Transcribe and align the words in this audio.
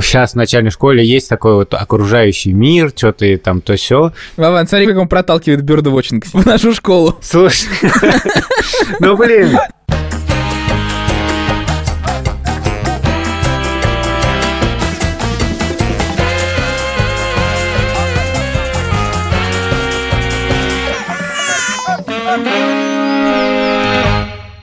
сейчас 0.00 0.32
в 0.32 0.36
начальной 0.36 0.70
школе 0.70 1.04
есть 1.04 1.28
такой 1.28 1.54
вот 1.54 1.74
окружающий 1.74 2.52
мир, 2.52 2.92
что-то 2.94 3.36
там 3.38 3.60
то 3.60 3.76
все. 3.76 4.12
Вован, 4.36 4.66
смотри, 4.66 4.86
как 4.86 4.96
он 4.98 5.08
проталкивает 5.08 5.62
бёрдвотчинг 5.62 6.26
в 6.26 6.46
нашу 6.46 6.74
школу. 6.74 7.16
Слушай, 7.20 7.68
ну 9.00 9.16
блин, 9.16 9.58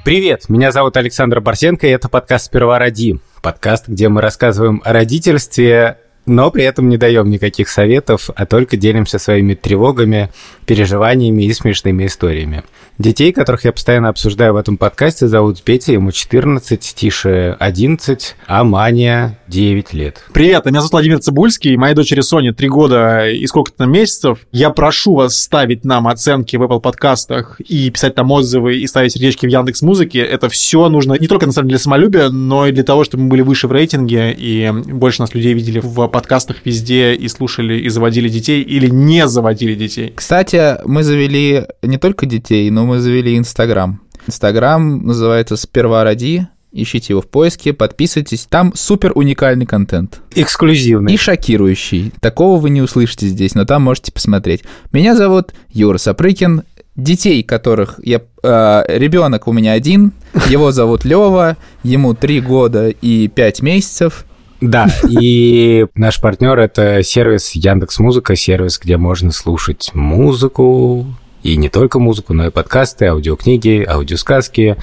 Привет, 0.05 0.49
меня 0.49 0.71
зовут 0.71 0.97
Александр 0.97 1.41
Барсенко, 1.41 1.87
и 1.87 1.89
это 1.89 2.09
подкаст 2.09 2.45
«Сперва 2.45 2.77
роди». 2.77 3.19
Подкаст, 3.41 3.87
где 3.87 4.07
мы 4.07 4.21
рассказываем 4.21 4.79
о 4.85 4.93
родительстве, 4.93 5.97
но 6.25 6.51
при 6.51 6.63
этом 6.63 6.89
не 6.89 6.97
даем 6.97 7.29
никаких 7.29 7.69
советов, 7.69 8.29
а 8.35 8.45
только 8.45 8.77
делимся 8.77 9.19
своими 9.19 9.53
тревогами, 9.53 10.29
переживаниями 10.65 11.43
и 11.43 11.53
смешными 11.53 12.05
историями. 12.05 12.63
Детей, 12.97 13.33
которых 13.33 13.65
я 13.65 13.73
постоянно 13.73 14.07
обсуждаю 14.07 14.53
в 14.53 14.57
этом 14.57 14.77
подкасте, 14.77 15.27
зовут 15.27 15.61
Петя, 15.61 15.91
ему 15.91 16.11
14, 16.11 16.79
Тише 16.79 17.57
11, 17.59 18.35
а 18.47 18.63
Маня 18.63 19.37
9 19.47 19.93
лет. 19.93 20.23
Привет, 20.31 20.65
меня 20.65 20.79
зовут 20.79 20.93
Владимир 20.93 21.19
Цибульский, 21.19 21.75
моей 21.75 21.93
дочери 21.93 22.21
Соне 22.21 22.53
3 22.53 22.69
года 22.69 23.29
и 23.29 23.45
сколько-то 23.47 23.85
месяцев. 23.85 24.39
Я 24.53 24.69
прошу 24.69 25.15
вас 25.15 25.37
ставить 25.37 25.83
нам 25.83 26.07
оценки 26.07 26.55
в 26.55 26.63
Apple 26.63 26.79
подкастах 26.79 27.59
и 27.59 27.89
писать 27.89 28.15
там 28.15 28.31
отзывы 28.31 28.77
и 28.77 28.87
ставить 28.87 29.11
сердечки 29.11 29.45
в 29.45 29.49
Яндекс 29.49 29.81
Музыке. 29.81 30.19
Это 30.19 30.47
все 30.47 30.87
нужно 30.87 31.15
не 31.19 31.27
только 31.27 31.45
на 31.47 31.51
самом 31.51 31.67
деле 31.67 31.77
для 31.77 31.83
самолюбия, 31.83 32.29
но 32.29 32.65
и 32.67 32.71
для 32.71 32.83
того, 32.83 33.03
чтобы 33.03 33.23
мы 33.23 33.29
были 33.29 33.41
выше 33.41 33.67
в 33.67 33.73
рейтинге 33.73 34.31
и 34.31 34.71
больше 34.71 35.21
нас 35.21 35.33
людей 35.33 35.53
видели 35.53 35.81
в 35.83 36.07
подкастах 36.15 36.57
везде 36.63 37.13
и 37.13 37.27
слушали 37.27 37.77
и 37.77 37.89
заводили 37.89 38.29
детей 38.29 38.61
или 38.61 38.87
не 38.87 39.27
заводили 39.27 39.75
детей. 39.75 40.13
Кстати, 40.15 40.77
мы 40.85 41.03
завели 41.03 41.65
не 41.83 41.97
только 41.97 42.25
детей, 42.25 42.69
но 42.69 42.85
мы 42.85 42.99
завели 42.99 43.37
Инстаграм. 43.37 43.99
Инстаграм 44.25 45.05
называется 45.05 45.57
«Сперва 45.57 46.05
роди», 46.05 46.47
ищите 46.71 47.11
его 47.11 47.21
в 47.21 47.27
поиске, 47.27 47.73
подписывайтесь, 47.73 48.47
там 48.49 48.71
супер 48.75 49.11
уникальный 49.13 49.65
контент. 49.65 50.21
Эксклюзивный. 50.33 51.13
И 51.13 51.17
шокирующий. 51.17 52.13
Такого 52.21 52.61
вы 52.61 52.69
не 52.69 52.81
услышите 52.81 53.27
здесь, 53.27 53.53
но 53.53 53.65
там 53.65 53.81
можете 53.81 54.13
посмотреть. 54.13 54.63
Меня 54.93 55.17
зовут 55.17 55.53
Юра 55.69 55.97
Сапрыкин, 55.97 56.63
детей, 56.95 57.43
которых 57.43 57.99
я... 58.01 58.21
Э, 58.41 58.83
ребенок 58.87 59.49
у 59.49 59.51
меня 59.51 59.73
один, 59.73 60.13
его 60.47 60.71
зовут 60.71 61.03
Лева, 61.03 61.57
ему 61.83 62.13
3 62.13 62.39
года 62.39 62.87
и 62.87 63.27
5 63.27 63.61
месяцев. 63.61 64.25
Да, 64.61 64.87
и 65.09 65.85
наш 65.95 66.21
партнер 66.21 66.57
это 66.59 67.03
сервис 67.03 67.51
Яндекс 67.51 67.99
Музыка, 67.99 68.35
сервис, 68.35 68.79
где 68.79 68.97
можно 68.97 69.31
слушать 69.31 69.91
музыку, 69.93 71.05
и 71.43 71.57
не 71.57 71.69
только 71.69 71.99
музыку, 71.99 72.33
но 72.33 72.47
и 72.47 72.49
подкасты, 72.49 73.05
аудиокниги, 73.05 73.85
аудиосказки, 73.87 74.77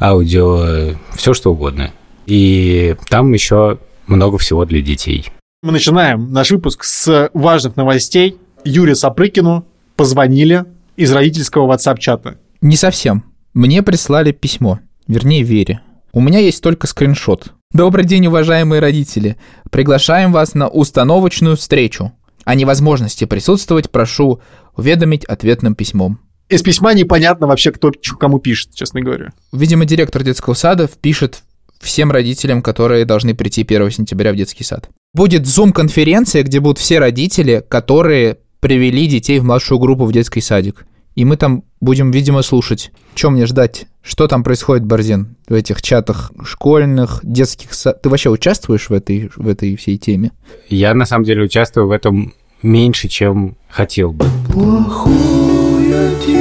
аудио... 0.00 0.94
все 1.14 1.34
что 1.34 1.52
угодно. 1.52 1.92
И 2.24 2.96
там 3.10 3.32
еще 3.32 3.78
много 4.06 4.38
всего 4.38 4.64
для 4.64 4.80
детей. 4.80 5.26
Мы 5.62 5.72
начинаем 5.72 6.32
наш 6.32 6.50
выпуск 6.50 6.84
с 6.84 7.30
важных 7.34 7.76
новостей. 7.76 8.38
Юрию 8.64 8.96
Сапрыкину 8.96 9.66
позвонили 9.94 10.64
из 10.96 11.12
родительского 11.12 11.70
WhatsApp-чата. 11.70 12.38
Не 12.62 12.76
совсем. 12.76 13.24
Мне 13.52 13.82
прислали 13.82 14.32
письмо, 14.32 14.80
вернее, 15.06 15.42
Вере. 15.42 15.80
У 16.12 16.20
меня 16.20 16.38
есть 16.38 16.62
только 16.62 16.86
скриншот. 16.86 17.52
Добрый 17.76 18.06
день, 18.06 18.26
уважаемые 18.26 18.80
родители. 18.80 19.36
Приглашаем 19.70 20.32
вас 20.32 20.54
на 20.54 20.66
установочную 20.66 21.56
встречу. 21.56 22.10
О 22.46 22.54
невозможности 22.54 23.26
присутствовать 23.26 23.90
прошу 23.90 24.40
уведомить 24.74 25.26
ответным 25.26 25.74
письмом. 25.74 26.18
Из 26.48 26.62
письма 26.62 26.94
непонятно 26.94 27.46
вообще, 27.46 27.72
кто 27.72 27.92
кому 28.18 28.38
пишет, 28.38 28.70
честно 28.72 29.02
говоря. 29.02 29.34
Видимо, 29.52 29.84
директор 29.84 30.22
детского 30.22 30.54
сада 30.54 30.88
пишет 30.88 31.42
всем 31.78 32.10
родителям, 32.10 32.62
которые 32.62 33.04
должны 33.04 33.34
прийти 33.34 33.60
1 33.60 33.90
сентября 33.90 34.32
в 34.32 34.36
детский 34.36 34.64
сад. 34.64 34.88
Будет 35.12 35.46
зум-конференция, 35.46 36.44
где 36.44 36.60
будут 36.60 36.78
все 36.78 36.98
родители, 36.98 37.62
которые 37.68 38.38
привели 38.60 39.06
детей 39.06 39.38
в 39.38 39.44
младшую 39.44 39.80
группу 39.80 40.06
в 40.06 40.12
детский 40.14 40.40
садик. 40.40 40.86
И 41.16 41.24
мы 41.24 41.36
там 41.38 41.64
будем, 41.80 42.10
видимо, 42.10 42.42
слушать. 42.42 42.92
Чем 43.14 43.32
мне 43.32 43.46
ждать? 43.46 43.86
Что 44.02 44.28
там 44.28 44.44
происходит, 44.44 44.84
Борзин, 44.84 45.36
в 45.48 45.54
этих 45.54 45.80
чатах 45.80 46.30
школьных, 46.44 47.20
детских? 47.22 47.70
Ты 47.70 48.10
вообще 48.10 48.28
участвуешь 48.28 48.90
в 48.90 48.92
этой, 48.92 49.30
в 49.34 49.48
этой 49.48 49.76
всей 49.76 49.96
теме? 49.96 50.32
Я, 50.68 50.92
на 50.92 51.06
самом 51.06 51.24
деле, 51.24 51.42
участвую 51.42 51.86
в 51.88 51.90
этом 51.90 52.34
меньше, 52.62 53.08
чем 53.08 53.56
хотел 53.70 54.12
бы. 54.12 54.26
Плохой 54.52 56.16
отец. 56.16 56.36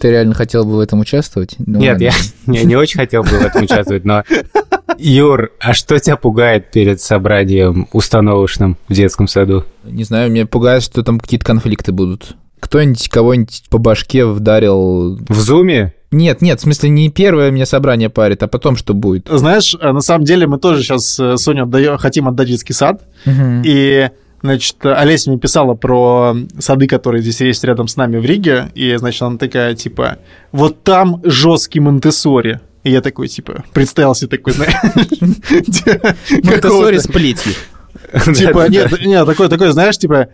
Ты 0.00 0.10
реально 0.10 0.32
хотел 0.32 0.64
бы 0.64 0.76
в 0.76 0.80
этом 0.80 1.00
участвовать? 1.00 1.56
Ну, 1.58 1.78
Нет, 1.78 2.00
я, 2.00 2.12
я 2.46 2.64
не 2.64 2.76
очень 2.76 2.98
хотел 2.98 3.22
бы 3.22 3.28
в 3.28 3.42
этом 3.42 3.64
участвовать, 3.64 4.06
но... 4.06 4.24
Юр, 4.98 5.50
а 5.60 5.74
что 5.74 5.98
тебя 5.98 6.16
пугает 6.16 6.70
перед 6.70 7.02
собранием 7.02 7.86
установочным 7.92 8.78
в 8.88 8.94
детском 8.94 9.28
саду? 9.28 9.66
Не 9.84 10.04
знаю, 10.04 10.30
меня 10.30 10.46
пугает, 10.46 10.82
что 10.82 11.02
там 11.02 11.20
какие-то 11.20 11.44
конфликты 11.44 11.92
будут. 11.92 12.34
Кто-нибудь 12.60 13.08
кого-нибудь 13.08 13.64
по 13.70 13.78
башке 13.78 14.24
вдарил... 14.24 15.18
В 15.28 15.40
зуме? 15.40 15.94
Нет, 16.10 16.40
нет, 16.40 16.58
в 16.60 16.62
смысле 16.62 16.88
не 16.88 17.10
первое 17.10 17.50
мне 17.50 17.66
собрание 17.66 18.08
парит, 18.08 18.42
а 18.42 18.48
потом 18.48 18.76
что 18.76 18.94
будет. 18.94 19.28
Знаешь, 19.28 19.76
э, 19.78 19.92
на 19.92 20.00
самом 20.00 20.24
деле 20.24 20.46
мы 20.46 20.58
тоже 20.58 20.82
сейчас 20.82 21.18
э, 21.18 21.36
Соню 21.36 21.64
отдаем, 21.64 21.98
хотим 21.98 22.28
отдать 22.28 22.48
детский 22.48 22.72
сад, 22.72 23.02
угу. 23.24 23.62
и 23.64 24.10
Значит, 24.42 24.76
Олеся 24.84 25.30
мне 25.30 25.40
писала 25.40 25.74
про 25.74 26.36
сады, 26.58 26.86
которые 26.86 27.22
здесь 27.22 27.40
есть 27.40 27.64
рядом 27.64 27.88
с 27.88 27.96
нами 27.96 28.18
в 28.18 28.24
Риге, 28.24 28.68
и, 28.74 28.94
значит, 28.96 29.22
она 29.22 29.38
такая, 29.38 29.74
типа, 29.74 30.18
вот 30.52 30.84
там 30.84 31.20
жесткий 31.24 31.80
Монтессори. 31.80 32.60
И 32.84 32.90
я 32.92 33.00
такой, 33.00 33.26
типа, 33.26 33.64
представился 33.72 34.28
такой, 34.28 34.52
знаешь... 34.52 34.74
Монтессори 36.44 36.98
с 36.98 37.08
плетью. 37.08 37.54
Типа, 38.12 38.66
нет, 38.70 38.92
нет, 39.04 39.26
такой, 39.26 39.48
такой, 39.48 39.72
знаешь, 39.72 39.98
типа, 39.98 40.28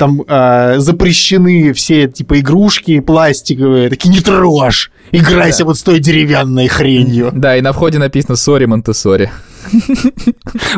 там 0.00 0.22
э, 0.26 0.78
запрещены 0.78 1.74
все 1.74 2.08
типа 2.08 2.40
игрушки 2.40 3.00
пластиковые, 3.00 3.90
такие 3.90 4.08
не 4.08 4.20
трожь, 4.20 4.90
играйся 5.12 5.58
да. 5.58 5.64
вот 5.66 5.78
с 5.78 5.82
той 5.82 5.98
деревянной 5.98 6.68
хренью. 6.68 7.30
Да, 7.34 7.54
и 7.54 7.60
на 7.60 7.74
входе 7.74 7.98
написано 7.98 8.36
«Sorry, 8.36 8.64
Монтессори». 8.64 9.30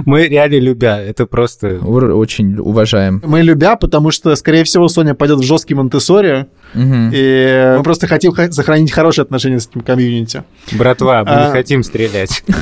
Мы 0.07 0.27
реально 0.27 0.59
любя, 0.59 1.01
это 1.01 1.27
просто... 1.27 1.79
Очень 1.79 2.59
уважаем. 2.59 3.23
Мы 3.25 3.43
любя, 3.43 3.77
потому 3.77 4.11
что, 4.11 4.35
скорее 4.35 4.65
всего, 4.65 4.89
Соня 4.89 5.15
пойдет 5.15 5.39
в 5.39 5.45
жесткий 5.45 5.75
Монтессори, 5.75 6.47
угу. 6.75 7.11
и 7.13 7.75
мы 7.77 7.83
просто 7.85 8.09
хотим 8.09 8.35
сохранить 8.51 8.91
хорошие 8.91 9.23
отношения 9.23 9.61
с 9.61 9.69
этим 9.69 9.83
комьюнити. 9.83 10.43
Братва, 10.73 11.23
мы 11.23 11.31
а... 11.31 11.47
не 11.47 11.53
хотим 11.53 11.85
стрелять. 11.85 12.43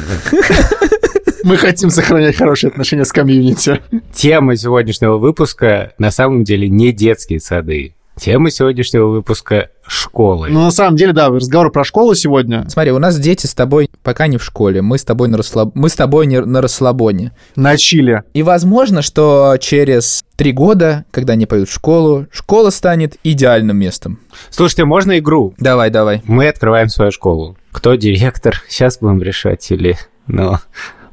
Мы 1.45 1.57
хотим 1.57 1.91
сохранять 1.91 2.37
хорошие 2.37 2.69
отношения 2.69 3.05
с 3.05 3.13
комьюнити. 3.13 3.81
Тема 4.13 4.57
сегодняшнего 4.57 5.17
выпуска 5.17 5.93
на 5.99 6.11
самом 6.11 6.45
деле 6.45 6.69
не 6.69 6.93
детские 6.93 7.41
сады. 7.41 7.95
Тема 8.17 8.51
сегодняшнего 8.51 9.07
выпуска— 9.07 9.71
школы. 9.87 10.49
Ну, 10.51 10.61
на 10.61 10.71
самом 10.71 10.97
деле, 10.97 11.15
да, 11.15 11.31
разговор 11.31 11.73
про 11.73 11.85
школу 11.85 12.15
сегодня. 12.15 12.69
Смотри, 12.69 12.93
у 12.93 12.99
нас 12.99 13.19
дети 13.19 13.47
с 13.47 13.55
тобой 13.55 13.89
пока 14.03 14.27
не 14.27 14.37
в 14.37 14.45
школе, 14.45 14.83
мы 14.83 14.99
с 14.99 15.05
тобой 15.05 15.29
на, 15.29 15.39
расслаб... 15.39 15.71
мы 15.75 15.89
с 15.89 15.95
тобой 15.95 16.27
не 16.27 16.39
на 16.41 16.61
расслабоне. 16.61 17.33
На 17.57 17.79
чиле. 17.79 18.25
И 18.35 18.43
возможно, 18.43 19.01
что 19.01 19.57
через 19.59 20.23
три 20.37 20.53
года, 20.53 21.07
когда 21.11 21.33
они 21.33 21.47
пойдут 21.47 21.71
в 21.71 21.73
школу, 21.73 22.27
школа 22.31 22.69
станет 22.69 23.17
идеальным 23.25 23.79
местом. 23.79 24.21
Слушайте, 24.51 24.85
можно 24.85 25.19
игру? 25.19 25.55
Давай, 25.59 25.89
давай. 25.89 26.21
Мы 26.27 26.49
открываем 26.49 26.91
свою 26.91 27.13
школу. 27.13 27.57
Кто 27.73 27.95
директор? 27.95 28.63
Сейчас 28.69 28.99
будем 28.99 29.23
решать 29.23 29.71
или... 29.71 29.97
Ну, 30.27 30.59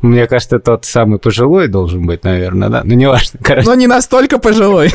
мне 0.07 0.27
кажется, 0.27 0.59
тот 0.59 0.85
самый 0.85 1.19
пожилой 1.19 1.67
должен 1.67 2.05
быть, 2.05 2.23
наверное, 2.23 2.69
да? 2.69 2.81
Ну, 2.83 2.95
не 2.95 3.07
важно, 3.07 3.39
короче. 3.41 3.67
Но 3.67 3.75
не 3.75 3.87
настолько 3.87 4.39
пожилой. 4.39 4.93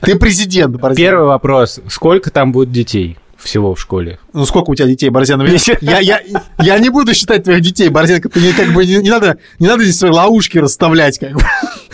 Ты 0.00 0.18
президент, 0.18 0.76
Борзен. 0.76 0.96
Первый 0.96 1.26
вопрос. 1.26 1.80
Сколько 1.88 2.30
там 2.30 2.52
будет 2.52 2.70
детей? 2.70 3.18
всего 3.36 3.74
в 3.74 3.80
школе. 3.80 4.18
Ну, 4.32 4.46
сколько 4.46 4.70
у 4.70 4.74
тебя 4.74 4.88
детей, 4.88 5.10
Борзен? 5.10 5.42
Я, 5.82 6.00
я, 6.00 6.20
я 6.58 6.78
не 6.78 6.88
буду 6.88 7.12
считать 7.12 7.44
твоих 7.44 7.60
детей, 7.60 7.90
Борзен. 7.90 8.22
Ты 8.22 8.40
не, 8.40 8.52
как 8.52 8.72
бы, 8.72 8.86
не, 8.86 8.96
не, 8.96 9.10
надо, 9.10 9.38
не 9.58 9.66
надо 9.66 9.84
здесь 9.84 9.98
свои 9.98 10.10
ловушки 10.10 10.56
расставлять. 10.56 11.18
Как 11.18 11.34
бы. 11.34 11.42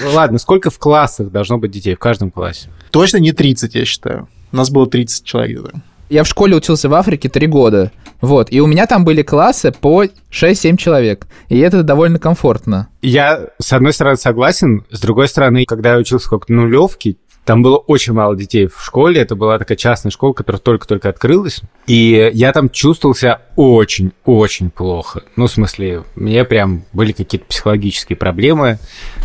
Ну, 0.00 0.12
ладно, 0.12 0.38
сколько 0.38 0.70
в 0.70 0.78
классах 0.78 1.30
должно 1.30 1.58
быть 1.58 1.72
детей, 1.72 1.94
в 1.94 1.98
каждом 1.98 2.30
классе? 2.30 2.68
Точно 2.90 3.16
не 3.16 3.32
30, 3.32 3.74
я 3.74 3.84
считаю. 3.84 4.28
У 4.52 4.56
нас 4.56 4.70
было 4.70 4.86
30 4.86 5.24
человек 5.24 5.60
где-то. 5.60 5.82
Я 6.10 6.24
в 6.24 6.26
школе 6.26 6.56
учился 6.56 6.88
в 6.88 6.94
Африке 6.94 7.28
три 7.28 7.46
года. 7.46 7.92
Вот. 8.20 8.48
И 8.50 8.60
у 8.60 8.66
меня 8.66 8.86
там 8.86 9.04
были 9.04 9.22
классы 9.22 9.72
по 9.72 10.04
6-7 10.04 10.76
человек. 10.76 11.26
И 11.48 11.58
это 11.58 11.84
довольно 11.84 12.18
комфортно. 12.18 12.88
Я, 13.00 13.46
с 13.60 13.72
одной 13.72 13.92
стороны, 13.92 14.16
согласен. 14.16 14.84
С 14.90 15.00
другой 15.00 15.28
стороны, 15.28 15.64
когда 15.64 15.92
я 15.92 15.98
учился 15.98 16.28
как 16.28 16.48
нулевки, 16.48 17.16
Там 17.44 17.62
было 17.62 17.78
очень 17.78 18.12
мало 18.12 18.36
детей 18.36 18.66
в 18.66 18.82
школе. 18.82 19.20
Это 19.20 19.34
была 19.34 19.58
такая 19.58 19.76
частная 19.76 20.10
школа, 20.10 20.32
которая 20.34 20.60
только-только 20.60 21.08
открылась. 21.08 21.62
И 21.86 22.30
я 22.34 22.52
там 22.52 22.68
чувствовал 22.68 23.14
себя 23.14 23.40
очень-очень 23.56 24.70
плохо. 24.70 25.22
Ну, 25.36 25.46
в 25.46 25.50
смысле, 25.50 26.04
мне 26.14 26.44
прям 26.44 26.84
были 26.92 27.12
какие-то 27.12 27.46
психологические 27.46 28.16
проблемы. 28.16 28.78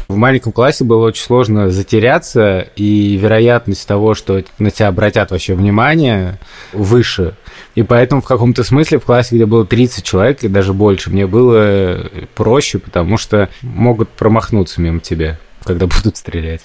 В 0.08 0.16
маленьком 0.16 0.52
классе 0.52 0.84
было 0.84 1.08
очень 1.08 1.24
сложно 1.24 1.72
затеряться, 1.72 2.68
и 2.76 3.18
вероятность 3.18 3.88
того, 3.88 4.14
что 4.14 4.44
на 4.60 4.70
тебя 4.70 4.90
обратят 4.90 5.32
вообще 5.32 5.56
внимание, 5.56 6.40
выше. 6.74 7.36
И 7.74 7.84
поэтому 7.84 8.22
в 8.22 8.26
каком-то 8.26 8.64
смысле 8.64 9.00
в 9.00 9.06
классе, 9.06 9.36
где 9.36 9.46
было 9.46 9.66
30 9.66 10.04
человек 10.04 10.44
и 10.44 10.48
даже 10.48 10.74
больше, 10.74 11.10
мне 11.10 11.26
было 11.26 12.06
проще, 12.36 12.80
потому 12.80 13.18
что 13.18 13.50
могут 13.62 14.10
промахнуться 14.10 14.82
мимо 14.82 15.00
тебя 15.00 15.40
когда 15.66 15.88
будут 15.88 16.16
стрелять. 16.16 16.62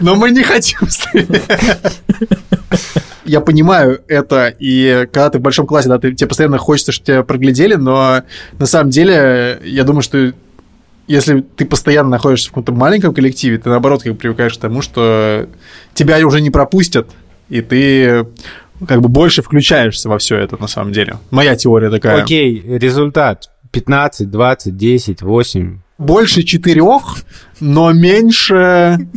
Но 0.00 0.16
мы 0.16 0.32
не 0.32 0.42
хотим 0.42 0.88
стрелять. 0.88 2.00
Я 3.24 3.40
понимаю 3.40 4.02
это, 4.08 4.54
и 4.58 5.08
когда 5.12 5.30
ты 5.30 5.38
в 5.38 5.42
большом 5.42 5.66
классе, 5.66 5.88
да, 5.88 5.98
ты, 5.98 6.12
тебе 6.12 6.28
постоянно 6.28 6.58
хочется, 6.58 6.92
чтобы 6.92 7.06
тебя 7.06 7.22
проглядели, 7.22 7.74
но 7.74 8.22
на 8.58 8.66
самом 8.66 8.90
деле 8.90 9.60
я 9.64 9.84
думаю, 9.84 10.02
что 10.02 10.32
если 11.06 11.40
ты 11.40 11.64
постоянно 11.64 12.10
находишься 12.10 12.48
в 12.48 12.50
каком-то 12.50 12.72
маленьком 12.72 13.14
коллективе, 13.14 13.58
ты 13.58 13.68
наоборот 13.68 14.02
как 14.02 14.16
привыкаешь 14.18 14.54
к 14.54 14.60
тому, 14.60 14.82
что 14.82 15.48
тебя 15.92 16.24
уже 16.26 16.40
не 16.40 16.50
пропустят, 16.50 17.10
и 17.48 17.60
ты 17.60 18.26
как 18.86 19.00
бы 19.00 19.08
больше 19.08 19.42
включаешься 19.42 20.08
во 20.08 20.18
все 20.18 20.36
это 20.36 20.60
на 20.60 20.66
самом 20.66 20.92
деле. 20.92 21.18
Моя 21.30 21.56
теория 21.56 21.90
такая. 21.90 22.22
Окей, 22.22 22.62
результат 22.66 23.50
15, 23.70 24.30
20, 24.30 24.76
10, 24.76 25.22
8. 25.22 25.78
Больше 25.98 26.42
четырех, 26.42 27.16
но 27.60 27.92
меньше 27.92 29.08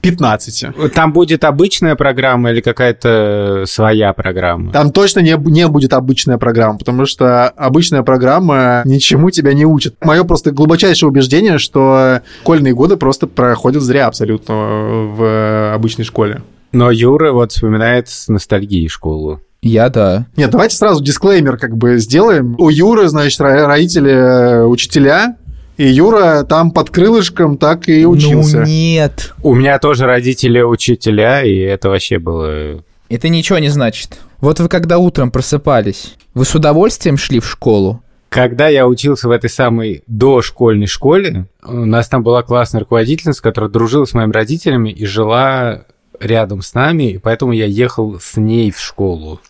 15. 0.00 0.92
Там 0.94 1.12
будет 1.12 1.44
обычная 1.44 1.94
программа 1.96 2.50
или 2.50 2.60
какая-то 2.60 3.64
своя 3.66 4.12
программа? 4.12 4.72
Там 4.72 4.92
точно 4.92 5.20
не, 5.20 5.36
не 5.50 5.66
будет 5.68 5.92
обычная 5.92 6.38
программа, 6.38 6.78
потому 6.78 7.06
что 7.06 7.48
обычная 7.48 8.02
программа 8.02 8.82
ничему 8.84 9.30
тебя 9.30 9.52
не 9.54 9.64
учит. 9.64 9.96
Мое 10.02 10.24
просто 10.24 10.50
глубочайшее 10.50 11.08
убеждение, 11.08 11.58
что 11.58 12.20
школьные 12.42 12.74
годы 12.74 12.96
просто 12.96 13.26
проходят 13.26 13.82
зря 13.82 14.06
абсолютно 14.06 14.54
в 14.54 15.74
обычной 15.74 16.04
школе. 16.04 16.42
Но 16.72 16.90
Юра 16.90 17.32
вот 17.32 17.52
вспоминает 17.52 18.08
с 18.08 18.28
ностальгией 18.28 18.88
школу. 18.88 19.40
Я 19.62 19.90
да. 19.90 20.26
Нет, 20.36 20.50
давайте 20.50 20.74
сразу 20.74 21.04
дисклеймер 21.04 21.56
как 21.56 21.76
бы 21.76 21.98
сделаем. 21.98 22.56
У 22.58 22.68
Юры, 22.68 23.06
значит, 23.08 23.40
родители 23.40 24.10
э, 24.10 24.64
учителя, 24.64 25.36
и 25.82 25.88
Юра 25.88 26.44
там 26.44 26.70
под 26.70 26.90
крылышком 26.90 27.58
так 27.58 27.88
и 27.88 28.06
учился. 28.06 28.60
Ну 28.60 28.66
нет. 28.66 29.34
У 29.42 29.52
меня 29.52 29.80
тоже 29.80 30.06
родители 30.06 30.62
учителя, 30.62 31.42
и 31.42 31.56
это 31.56 31.88
вообще 31.88 32.20
было... 32.20 32.84
Это 33.08 33.28
ничего 33.28 33.58
не 33.58 33.68
значит. 33.68 34.20
Вот 34.40 34.60
вы 34.60 34.68
когда 34.68 34.98
утром 34.98 35.32
просыпались, 35.32 36.14
вы 36.34 36.44
с 36.44 36.54
удовольствием 36.54 37.16
шли 37.16 37.40
в 37.40 37.48
школу? 37.48 38.00
Когда 38.28 38.68
я 38.68 38.86
учился 38.86 39.26
в 39.26 39.32
этой 39.32 39.50
самой 39.50 40.04
дошкольной 40.06 40.86
школе, 40.86 41.46
у 41.64 41.84
нас 41.84 42.08
там 42.08 42.22
была 42.22 42.44
классная 42.44 42.82
руководительница, 42.82 43.42
которая 43.42 43.68
дружила 43.68 44.04
с 44.04 44.14
моими 44.14 44.30
родителями 44.30 44.90
и 44.90 45.04
жила 45.04 45.82
рядом 46.20 46.62
с 46.62 46.74
нами, 46.74 47.14
и 47.14 47.18
поэтому 47.18 47.50
я 47.50 47.66
ехал 47.66 48.20
с 48.20 48.36
ней 48.36 48.70
в 48.70 48.78
школу. 48.78 49.40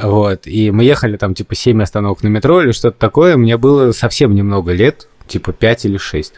Вот, 0.00 0.46
и 0.46 0.70
мы 0.70 0.84
ехали 0.84 1.16
там 1.16 1.34
типа 1.34 1.56
7 1.56 1.82
остановок 1.82 2.22
на 2.22 2.28
метро 2.28 2.62
или 2.62 2.70
что-то 2.70 2.96
такое, 2.96 3.36
мне 3.36 3.56
было 3.56 3.90
совсем 3.90 4.36
немного 4.36 4.72
лет, 4.72 5.08
типа 5.30 5.52
5 5.52 5.86
или 5.86 5.96
6. 5.96 6.34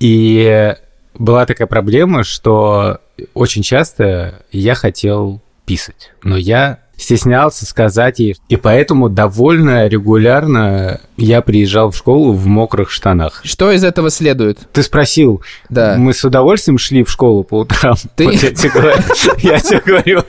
И 0.00 0.74
была 1.14 1.46
такая 1.46 1.66
проблема, 1.66 2.24
что 2.24 3.00
очень 3.34 3.62
часто 3.62 4.44
я 4.52 4.74
хотел 4.74 5.40
писать, 5.66 6.12
но 6.22 6.36
я 6.36 6.80
стеснялся 6.96 7.66
сказать 7.66 8.18
ей. 8.18 8.36
И 8.48 8.56
поэтому 8.56 9.08
довольно 9.08 9.86
регулярно 9.88 11.00
я 11.16 11.42
приезжал 11.42 11.90
в 11.90 11.96
школу 11.96 12.32
в 12.32 12.46
мокрых 12.46 12.90
штанах. 12.90 13.40
Что 13.44 13.70
из 13.72 13.84
этого 13.84 14.10
следует? 14.10 14.58
Ты 14.72 14.82
спросил, 14.82 15.42
Да. 15.68 15.96
мы 15.98 16.12
с 16.12 16.24
удовольствием 16.24 16.78
шли 16.78 17.04
в 17.04 17.10
школу 17.10 17.44
по 17.44 17.60
утрам. 17.60 17.94
Ты- 18.16 18.24
Вот 18.24 18.34
я 18.34 18.50
тебе 18.52 18.70
говорю, 18.70 18.96
я 19.38 19.58
тебе 19.60 19.82
говорю, 19.84 20.22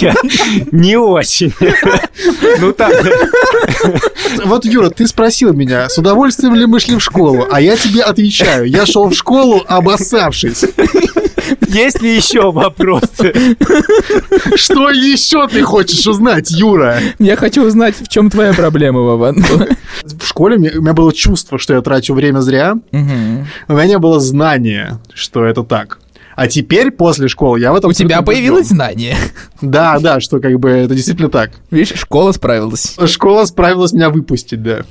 я 0.00 0.14
не 0.72 0.96
очень. 0.96 1.52
Ну 2.58 2.72
так, 2.72 2.92
Вот, 4.44 4.64
Юра, 4.64 4.88
ты 4.90 5.06
спросил 5.06 5.52
меня, 5.52 5.88
с 5.88 5.98
удовольствием 5.98 6.54
ли 6.54 6.66
мы 6.66 6.80
шли 6.80 6.96
в 6.96 7.00
школу, 7.02 7.46
а 7.50 7.60
я 7.60 7.76
тебе 7.76 8.02
отвечаю, 8.02 8.64
я 8.66 8.86
шел 8.86 9.08
в 9.08 9.14
школу 9.14 9.62
обоссавшись. 9.66 10.64
Есть 11.68 12.02
ли 12.02 12.14
еще 12.14 12.50
вопросы? 12.50 13.56
Что 14.56 14.90
еще 14.90 15.48
ты 15.48 15.62
хочешь 15.62 16.06
узнать, 16.06 16.50
Юра? 16.50 16.98
Я 17.18 17.36
хочу 17.36 17.64
узнать, 17.64 17.96
в 17.98 18.08
чем 18.08 18.30
твоя 18.30 18.52
проблема, 18.52 19.00
Вован. 19.00 19.44
В 20.04 20.26
школе 20.26 20.56
у 20.56 20.82
меня 20.82 20.92
было 20.92 21.12
чувство, 21.12 21.58
что 21.58 21.74
я 21.74 21.82
трачу 21.82 22.14
время 22.14 22.40
зря, 22.40 22.74
у 22.92 22.96
меня 23.72 23.86
не 23.86 23.98
было 23.98 24.20
знания, 24.20 25.00
что 25.14 25.44
это 25.44 25.62
так. 25.62 25.98
А 26.36 26.48
теперь, 26.48 26.90
после 26.90 27.28
школы, 27.28 27.58
я 27.58 27.72
в 27.72 27.76
этом... 27.76 27.90
У 27.90 27.94
тебя 27.94 28.20
появилось 28.20 28.66
убежден. 28.66 28.76
знание. 28.76 29.16
Да, 29.62 29.98
да, 29.98 30.20
что 30.20 30.38
как 30.38 30.60
бы 30.60 30.68
это 30.68 30.94
действительно 30.94 31.30
так. 31.30 31.52
Видишь, 31.70 31.98
школа 31.98 32.32
справилась. 32.32 32.94
Школа 33.06 33.46
справилась 33.46 33.92
меня 33.94 34.10
выпустить, 34.10 34.62
да. 34.62 34.82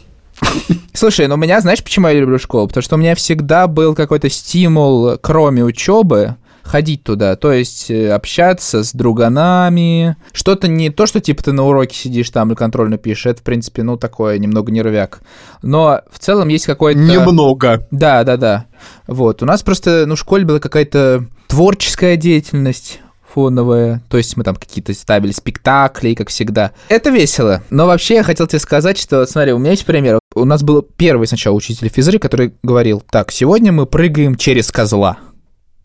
Слушай, 0.93 1.27
ну 1.27 1.35
у 1.35 1.37
меня, 1.37 1.61
знаешь, 1.61 1.83
почему 1.83 2.07
я 2.07 2.19
люблю 2.19 2.39
школу? 2.39 2.67
Потому 2.67 2.81
что 2.81 2.95
у 2.95 2.97
меня 2.97 3.13
всегда 3.13 3.67
был 3.67 3.93
какой-то 3.93 4.27
стимул, 4.29 5.17
кроме 5.21 5.63
учебы, 5.63 6.35
ходить 6.65 7.03
туда, 7.03 7.35
то 7.35 7.53
есть 7.53 7.91
э, 7.91 8.11
общаться 8.11 8.83
с 8.83 8.91
друганами. 8.93 10.17
Что-то 10.33 10.67
не 10.67 10.89
то, 10.89 11.05
что 11.05 11.21
типа 11.21 11.43
ты 11.43 11.51
на 11.51 11.63
уроке 11.63 11.95
сидишь 11.95 12.31
там 12.31 12.51
и 12.51 12.55
контрольно 12.55 12.97
пишешь, 12.97 13.27
это, 13.27 13.41
в 13.41 13.43
принципе, 13.43 13.83
ну, 13.83 13.97
такое 13.97 14.39
немного 14.39 14.71
нервяк. 14.71 15.19
Но 15.61 16.01
в 16.09 16.19
целом 16.19 16.47
есть 16.47 16.65
какой-то... 16.65 16.99
Немного. 16.99 17.87
Да, 17.91 18.23
да, 18.23 18.37
да. 18.37 18.65
Вот. 19.07 19.43
У 19.43 19.45
нас 19.45 19.61
просто, 19.61 20.05
ну, 20.07 20.15
в 20.15 20.19
школе 20.19 20.43
была 20.43 20.59
какая-то 20.59 21.25
творческая 21.47 22.17
деятельность 22.17 22.99
фоновая. 23.35 24.01
То 24.09 24.17
есть 24.17 24.37
мы 24.37 24.43
там 24.43 24.55
какие-то 24.55 24.93
ставили 24.93 25.33
спектакли, 25.33 26.13
как 26.13 26.29
всегда. 26.29 26.71
Это 26.87 27.09
весело. 27.09 27.61
Но 27.69 27.85
вообще 27.85 28.15
я 28.15 28.23
хотел 28.23 28.47
тебе 28.47 28.59
сказать, 28.59 28.97
что, 28.97 29.25
смотри, 29.25 29.51
у 29.51 29.59
меня 29.59 29.71
есть 29.71 29.85
пример. 29.85 30.19
У 30.33 30.45
нас 30.45 30.63
был 30.63 30.81
первый 30.81 31.27
сначала 31.27 31.53
учитель 31.53 31.89
физры, 31.89 32.17
который 32.17 32.53
говорил, 32.63 33.03
так, 33.09 33.31
сегодня 33.31 33.71
мы 33.71 33.85
прыгаем 33.85 34.35
через 34.35 34.71
козла. 34.71 35.17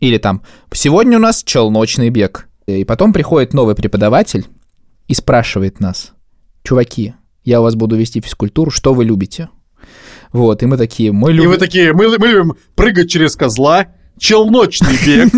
Или 0.01 0.17
там, 0.17 0.41
сегодня 0.73 1.17
у 1.17 1.21
нас 1.21 1.43
челночный 1.43 2.09
бег. 2.09 2.49
И 2.65 2.83
потом 2.83 3.13
приходит 3.13 3.53
новый 3.53 3.75
преподаватель 3.75 4.47
и 5.07 5.13
спрашивает 5.13 5.79
нас, 5.79 6.11
чуваки, 6.63 7.13
я 7.43 7.61
у 7.61 7.63
вас 7.63 7.75
буду 7.75 7.95
вести 7.95 8.19
физкультуру, 8.19 8.71
что 8.71 8.93
вы 8.93 9.05
любите? 9.05 9.49
Вот, 10.33 10.63
и 10.63 10.65
мы 10.65 10.77
такие, 10.77 11.11
мы 11.11 11.31
И 11.31 11.33
любим... 11.33 11.49
вы 11.51 11.57
такие, 11.57 11.93
мы, 11.93 12.17
мы 12.17 12.27
любим 12.27 12.55
прыгать 12.75 13.09
через 13.09 13.35
козла, 13.35 13.87
челночный 14.21 14.97
бег. 15.03 15.33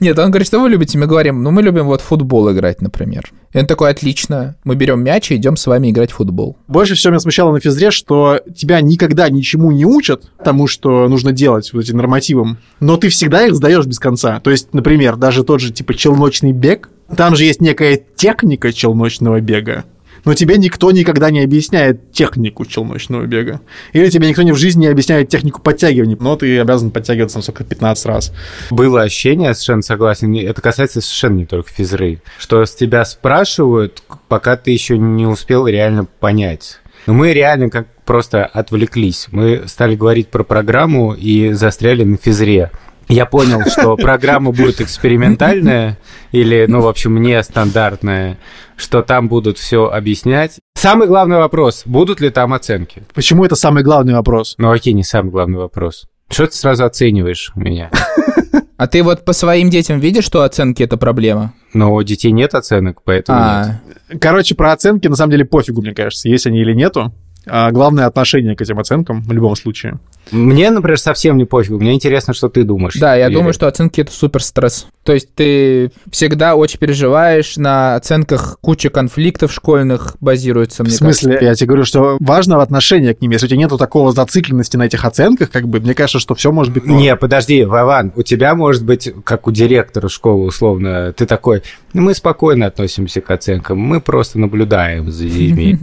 Нет, 0.00 0.18
он 0.18 0.30
говорит, 0.30 0.46
что 0.46 0.60
вы 0.60 0.70
любите? 0.70 0.96
Мы 0.96 1.06
говорим, 1.06 1.42
ну, 1.42 1.50
мы 1.50 1.60
любим 1.60 1.86
вот 1.86 2.00
в 2.00 2.04
футбол 2.04 2.52
играть, 2.52 2.80
например. 2.80 3.32
И 3.52 3.58
он 3.58 3.66
такой, 3.66 3.90
отлично, 3.90 4.56
мы 4.62 4.76
берем 4.76 5.02
мяч 5.02 5.30
и 5.30 5.36
идем 5.36 5.56
с 5.56 5.66
вами 5.66 5.90
играть 5.90 6.12
в 6.12 6.14
футбол. 6.14 6.56
Больше 6.68 6.94
всего 6.94 7.10
меня 7.10 7.20
смущало 7.20 7.52
на 7.52 7.58
физре, 7.58 7.90
что 7.90 8.40
тебя 8.56 8.80
никогда 8.80 9.28
ничему 9.28 9.72
не 9.72 9.84
учат 9.84 10.30
тому, 10.42 10.68
что 10.68 11.08
нужно 11.08 11.32
делать, 11.32 11.72
вот 11.72 11.84
этим 11.84 11.96
нормативам, 11.96 12.58
но 12.78 12.96
ты 12.96 13.08
всегда 13.08 13.44
их 13.44 13.56
сдаешь 13.56 13.86
без 13.86 13.98
конца. 13.98 14.38
То 14.40 14.52
есть, 14.52 14.72
например, 14.72 15.16
даже 15.16 15.42
тот 15.42 15.60
же 15.60 15.72
типа 15.72 15.94
челночный 15.94 16.52
бег, 16.52 16.90
там 17.16 17.34
же 17.34 17.44
есть 17.44 17.60
некая 17.60 18.00
техника 18.16 18.72
челночного 18.72 19.40
бега, 19.40 19.84
но 20.24 20.34
тебе 20.34 20.56
никто 20.56 20.90
никогда 20.90 21.30
не 21.30 21.40
объясняет 21.40 22.12
технику 22.12 22.64
челночного 22.64 23.26
бега. 23.26 23.60
Или 23.92 24.08
тебе 24.10 24.28
никто 24.28 24.42
не 24.42 24.52
в 24.52 24.56
жизни 24.56 24.82
не 24.82 24.88
объясняет 24.88 25.28
технику 25.28 25.60
подтягивания, 25.60 26.16
но 26.18 26.36
ты 26.36 26.58
обязан 26.58 26.90
подтягиваться, 26.90 27.34
там, 27.34 27.42
сколько, 27.42 27.64
15 27.64 28.06
раз. 28.06 28.32
Было 28.70 29.02
ощущение, 29.02 29.48
я 29.48 29.54
совершенно 29.54 29.82
согласен, 29.82 30.34
это 30.34 30.60
касается 30.60 31.00
совершенно 31.00 31.36
не 31.36 31.46
только 31.46 31.70
физры, 31.70 32.20
что 32.38 32.64
с 32.64 32.74
тебя 32.74 33.04
спрашивают, 33.04 34.02
пока 34.28 34.56
ты 34.56 34.70
еще 34.70 34.98
не 34.98 35.26
успел 35.26 35.66
реально 35.66 36.04
понять. 36.04 36.80
Но 37.06 37.14
мы 37.14 37.32
реально 37.32 37.70
как 37.70 37.86
просто 38.04 38.44
отвлеклись. 38.44 39.28
Мы 39.30 39.64
стали 39.66 39.96
говорить 39.96 40.28
про 40.28 40.42
программу 40.44 41.12
и 41.12 41.52
застряли 41.52 42.04
на 42.04 42.16
физре. 42.16 42.70
Я 43.08 43.26
понял, 43.26 43.62
что 43.70 43.96
программа 43.96 44.52
будет 44.52 44.80
экспериментальная 44.80 45.98
или, 46.32 46.64
ну, 46.66 46.80
в 46.80 46.88
общем, 46.88 47.20
не 47.20 47.42
стандартная, 47.42 48.38
что 48.76 49.02
там 49.02 49.28
будут 49.28 49.58
все 49.58 49.86
объяснять. 49.86 50.58
Самый 50.74 51.08
главный 51.08 51.36
вопрос, 51.36 51.82
будут 51.86 52.20
ли 52.20 52.30
там 52.30 52.52
оценки? 52.52 53.04
Почему 53.14 53.44
это 53.44 53.56
самый 53.56 53.82
главный 53.82 54.14
вопрос? 54.14 54.54
Ну, 54.58 54.70
окей, 54.70 54.92
не 54.92 55.04
самый 55.04 55.30
главный 55.30 55.58
вопрос. 55.58 56.06
Что 56.28 56.46
ты 56.46 56.56
сразу 56.56 56.84
оцениваешь 56.84 57.52
меня? 57.54 57.90
А 58.76 58.88
ты 58.88 59.04
вот 59.04 59.24
по 59.24 59.32
своим 59.32 59.70
детям 59.70 60.00
видишь, 60.00 60.24
что 60.24 60.42
оценки 60.42 60.82
это 60.82 60.96
проблема? 60.96 61.54
Но 61.74 61.94
у 61.94 62.02
детей 62.02 62.32
нет 62.32 62.54
оценок, 62.54 63.02
поэтому 63.04 63.38
нет. 63.38 63.46
А, 63.46 64.18
Короче, 64.18 64.56
про 64.56 64.72
оценки 64.72 65.06
на 65.06 65.14
самом 65.14 65.30
деле 65.30 65.44
пофигу, 65.44 65.80
мне 65.80 65.94
кажется, 65.94 66.28
есть 66.28 66.46
они 66.46 66.60
или 66.60 66.74
нету. 66.74 67.14
А 67.46 67.70
главное 67.70 68.06
отношение 68.06 68.56
к 68.56 68.60
этим 68.62 68.78
оценкам 68.78 69.22
в 69.22 69.32
любом 69.32 69.56
случае. 69.56 69.98
Мне, 70.30 70.70
например, 70.70 70.98
совсем 70.98 71.36
не 71.36 71.44
пофиг. 71.44 71.72
Мне 71.72 71.92
интересно, 71.92 72.32
что 72.32 72.48
ты 72.48 72.64
думаешь. 72.64 72.94
Да, 72.98 73.14
я 73.14 73.26
Или- 73.26 73.34
думаю, 73.34 73.52
что 73.52 73.66
оценки 73.66 74.00
это 74.00 74.10
супер 74.10 74.42
стресс. 74.42 74.86
То 75.02 75.12
есть 75.12 75.34
ты 75.34 75.90
всегда 76.10 76.54
очень 76.54 76.78
переживаешь, 76.78 77.58
на 77.58 77.96
оценках 77.96 78.56
куча 78.62 78.88
конфликтов 78.88 79.52
школьных 79.52 80.16
базируется, 80.20 80.82
В 80.82 80.86
мне 80.86 80.96
смысле, 80.96 81.38
я 81.42 81.54
тебе 81.54 81.66
говорю, 81.68 81.84
что 81.84 82.16
важно 82.20 82.62
отношение 82.62 83.14
к 83.14 83.20
ним. 83.20 83.32
Если 83.32 83.44
у 83.44 83.48
тебя 83.50 83.58
нету 83.58 83.76
такого 83.76 84.12
зацикленности 84.12 84.78
на 84.78 84.84
этих 84.84 85.04
оценках, 85.04 85.50
как 85.50 85.68
бы, 85.68 85.78
мне 85.80 85.92
кажется, 85.92 86.20
что 86.20 86.34
все 86.34 86.52
может 86.52 86.72
быть... 86.72 86.86
Не, 86.86 87.14
подожди, 87.16 87.64
Вован, 87.64 88.12
у 88.16 88.22
тебя 88.22 88.54
может 88.54 88.82
быть, 88.84 89.12
как 89.24 89.46
у 89.46 89.50
директора 89.50 90.08
школы, 90.08 90.46
условно, 90.46 91.12
ты 91.12 91.26
такой, 91.26 91.62
«Ну, 91.92 92.00
мы 92.00 92.14
спокойно 92.14 92.66
относимся 92.66 93.20
к 93.20 93.30
оценкам, 93.30 93.78
мы 93.78 94.00
просто 94.00 94.38
наблюдаем 94.38 95.10
за 95.10 95.24
детьми. 95.28 95.78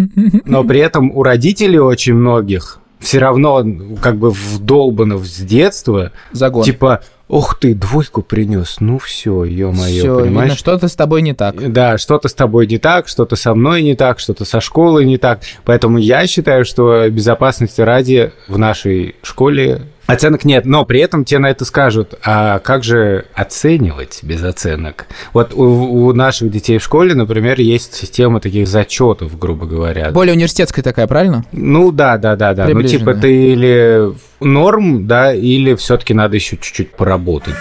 Но 0.46 0.64
при 0.64 0.80
этом 0.80 1.12
у 1.12 1.22
родителей 1.22 1.51
очень 1.78 2.14
многих 2.14 2.82
все 3.02 3.20
равно 3.20 3.66
как 4.02 4.18
бы 4.18 4.30
вдолбано 4.30 5.18
с 5.18 5.38
детства, 5.38 6.12
Загон. 6.32 6.64
типа, 6.64 7.02
ух 7.28 7.58
ты, 7.60 7.74
двойку 7.74 8.22
принес, 8.22 8.78
ну 8.80 9.00
все, 9.00 9.44
ё-моё, 9.44 10.20
понимаешь? 10.20 10.58
что-то 10.58 10.88
с 10.88 10.96
тобой 10.96 11.24
не 11.24 11.34
так. 11.34 11.74
Да, 11.74 11.98
что-то 11.98 12.28
с 12.28 12.34
тобой 12.34 12.68
не 12.68 12.78
так, 12.78 13.08
что-то 13.08 13.36
со 13.36 13.56
мной 13.56 13.82
не 13.82 13.96
так, 13.96 14.20
что-то 14.20 14.46
со 14.46 14.62
школой 14.62 15.06
не 15.06 15.18
так. 15.18 15.42
Поэтому 15.66 15.98
я 15.98 16.28
считаю, 16.28 16.64
что 16.64 17.10
безопасности 17.10 17.82
ради 17.82 18.32
в 18.48 18.58
нашей 18.58 19.16
школе 19.24 19.82
оценок 20.14 20.46
нет. 20.46 20.66
Но 20.66 20.86
при 20.86 21.00
этом 21.00 21.26
тебе 21.26 21.40
на 21.40 21.50
это 21.50 21.66
скажут, 21.66 22.16
а 22.24 22.60
как 22.60 22.84
же 22.84 23.26
оценивать 23.34 24.20
без 24.24 24.44
оценок? 24.44 25.08
Вот 25.34 25.54
у, 25.54 25.64
у 25.64 26.14
наших 26.14 26.52
детей 26.52 26.78
в 26.78 26.84
школе, 26.84 27.14
например, 27.14 27.60
есть 27.60 27.94
система 27.94 28.40
таких 28.40 28.68
зачетов, 28.68 29.38
грубо 29.38 29.66
говоря. 29.66 30.12
Более 30.12 30.34
университетская 30.34 30.84
такая, 30.84 31.08
правильно? 31.08 31.46
Ну 31.52 31.92
да, 31.92 32.18
да, 32.18 32.36
да, 32.36 32.54
да. 32.54 32.68
Ну 32.68 32.84
типа 32.84 33.14
ты 33.14 33.52
или 33.52 34.14
норм, 34.40 35.08
да, 35.08 35.34
или 35.34 35.76
все-таки 35.76 36.14
надо 36.14 36.36
еще 36.36 36.58
чуть-чуть 36.58 36.92
поработать. 36.92 37.56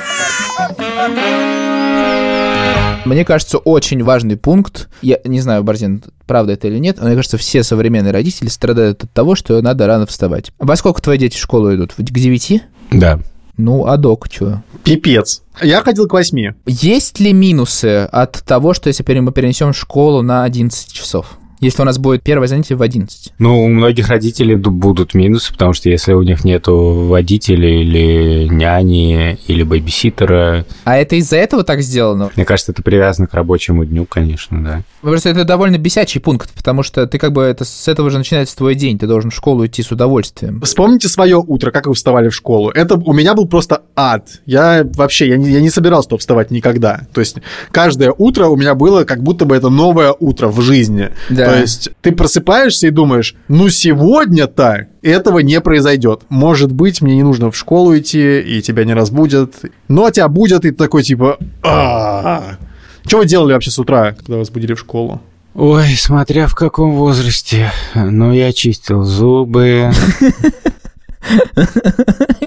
Мне 3.05 3.25
кажется, 3.25 3.59
очень 3.59 4.03
важный 4.03 4.37
пункт. 4.37 4.89
Я 5.03 5.19
не 5.25 5.41
знаю, 5.41 5.65
Борзин, 5.65 6.05
правда 6.27 6.53
это 6.53 6.69
или 6.69 6.79
нет, 6.79 6.99
но 7.01 7.07
мне 7.07 7.17
кажется, 7.17 7.39
все 7.39 7.63
современные 7.63 8.13
родители 8.13 8.49
страдают 8.49 9.05
от 9.05 9.13
того, 9.13 9.35
что 9.35 9.61
надо 9.63 9.87
рано 9.87 10.07
вставать. 10.07 10.53
Во 10.59 10.77
сколько 10.77 11.01
твои 11.01 11.19
дети 11.19 11.37
в 11.37 11.41
школу 11.41 11.75
идут? 11.75 11.95
К 11.95 12.03
девяти? 12.03 12.63
Да. 12.91 13.21
Ну, 13.57 13.87
а 13.87 13.97
док 13.97 14.29
что? 14.31 14.63
Пипец. 14.85 15.43
Я 15.63 15.83
ходил 15.83 16.07
к 16.07 16.13
восьми. 16.13 16.53
Есть 16.67 17.21
ли 17.21 17.33
минусы 17.33 18.09
от 18.11 18.43
того, 18.45 18.75
что 18.75 18.89
если 18.89 19.03
мы 19.21 19.33
перенесем 19.33 19.73
школу 19.73 20.23
на 20.23 20.45
11 20.45 20.93
часов? 20.93 21.40
Если 21.61 21.83
у 21.83 21.85
нас 21.85 21.99
будет 21.99 22.23
первое 22.23 22.49
занятие 22.49 22.75
в 22.77 22.83
11. 22.83 23.33
Ну, 23.39 23.65
у 23.65 23.69
многих 23.69 24.09
родителей 24.09 24.57
ду- 24.57 24.71
будут 24.71 25.15
минусы, 25.15 25.53
потому 25.53 25.73
что 25.75 25.89
если 25.91 26.13
у 26.15 26.23
них 26.23 26.45
нету 26.45 27.07
водителя 27.09 27.69
или 27.83 28.49
няни, 28.51 29.39
или 29.47 29.63
бэбиситера, 29.63 30.65
А 30.85 30.97
это 30.97 31.17
из-за 31.17 31.37
этого 31.37 31.63
так 31.65 31.83
сделано? 31.83 32.31
мне 32.37 32.45
кажется, 32.45 32.73
это 32.73 32.83
привязано 32.83 33.27
к 33.27 33.35
рабочему 33.35 33.85
дню, 33.85 34.07
конечно, 34.07 34.63
да. 34.65 34.83
Просто 35.03 35.29
это 35.31 35.45
довольно 35.45 35.79
бесячий 35.79 36.21
пункт, 36.21 36.51
потому 36.55 36.83
что 36.83 37.07
ты 37.07 37.19
как 37.19 37.33
бы 37.33 37.43
это 37.43 37.65
с 37.65 37.89
этого 37.89 38.11
же 38.11 38.19
начинается 38.19 38.57
твой 38.57 38.75
день, 38.75 38.99
ты 38.99 39.07
должен 39.07 39.31
в 39.31 39.35
школу 39.35 39.67
идти 39.67 39.83
с 39.83 39.91
удовольствием. 39.91 40.61
Вспомните 40.63 41.09
свое 41.09 41.37
утро, 41.37 41.71
как 41.71 41.87
вы 41.87 41.95
вставали 41.95 42.29
в 42.29 42.35
школу. 42.35 42.71
Это 42.71 42.95
у 42.97 43.13
меня 43.13 43.35
был 43.35 43.47
просто 43.47 43.83
ад. 43.97 44.29
Я 44.47 44.87
вообще, 44.95 45.29
я 45.29 45.37
не, 45.37 45.51
я 45.51 45.61
не 45.61 45.71
собирался 45.71 46.09
туда 46.11 46.19
вставать 46.21 46.51
никогда. 46.51 47.03
То 47.13 47.21
есть 47.21 47.37
каждое 47.71 48.13
утро 48.17 48.47
у 48.47 48.57
меня 48.57 48.75
было 48.75 49.05
как 49.05 49.23
будто 49.23 49.45
бы 49.45 49.55
это 49.57 49.69
новое 49.69 50.15
утро 50.19 50.49
в 50.49 50.61
жизни. 50.61 51.11
Да. 51.29 51.50
То 51.55 51.61
есть 51.61 51.91
ты 52.01 52.13
просыпаешься 52.13 52.87
и 52.87 52.91
думаешь, 52.91 53.35
ну 53.49 53.69
сегодня-то 53.69 54.87
этого 55.03 55.41
не 55.41 55.61
произойдет. 55.61 56.23
Может 56.29 56.73
быть, 56.73 57.01
мне 57.03 57.17
не 57.17 57.23
нужно 57.23 57.51
в 57.51 57.57
школу 57.57 57.97
идти, 57.97 58.41
и 58.41 58.63
тебя 58.63 58.85
не 58.85 58.95
разбудят. 58.95 59.55
Но 59.89 60.11
тебя 60.11 60.29
будут, 60.29 60.65
и 60.65 60.71
ты 60.71 60.77
такой 60.77 61.03
типа... 61.03 61.39
Что 61.63 63.19
вы 63.19 63.27
делали 63.27 63.55
вообще 63.55 63.71
с 63.71 63.79
утра, 63.79 64.13
когда 64.13 64.37
вас 64.37 64.51
будили 64.51 64.75
в 64.75 64.79
школу? 64.81 65.21
Ой, 65.55 65.89
смотря 65.97 66.47
в 66.47 66.55
каком 66.55 66.93
возрасте. 66.93 67.73
Ну, 67.95 68.33
я 68.33 68.53
чистил 68.53 69.03
зубы, 69.03 69.91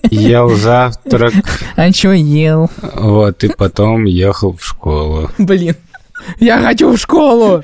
ел 0.10 0.50
завтрак, 0.56 1.34
А 1.76 1.92
чё 1.92 2.12
ел? 2.14 2.70
вот, 2.94 3.44
и 3.44 3.50
потом 3.50 4.06
ехал 4.06 4.54
в 4.56 4.64
школу. 4.66 5.30
Блин, 5.38 5.76
я 6.40 6.62
хочу 6.62 6.92
в 6.94 6.98
школу! 6.98 7.64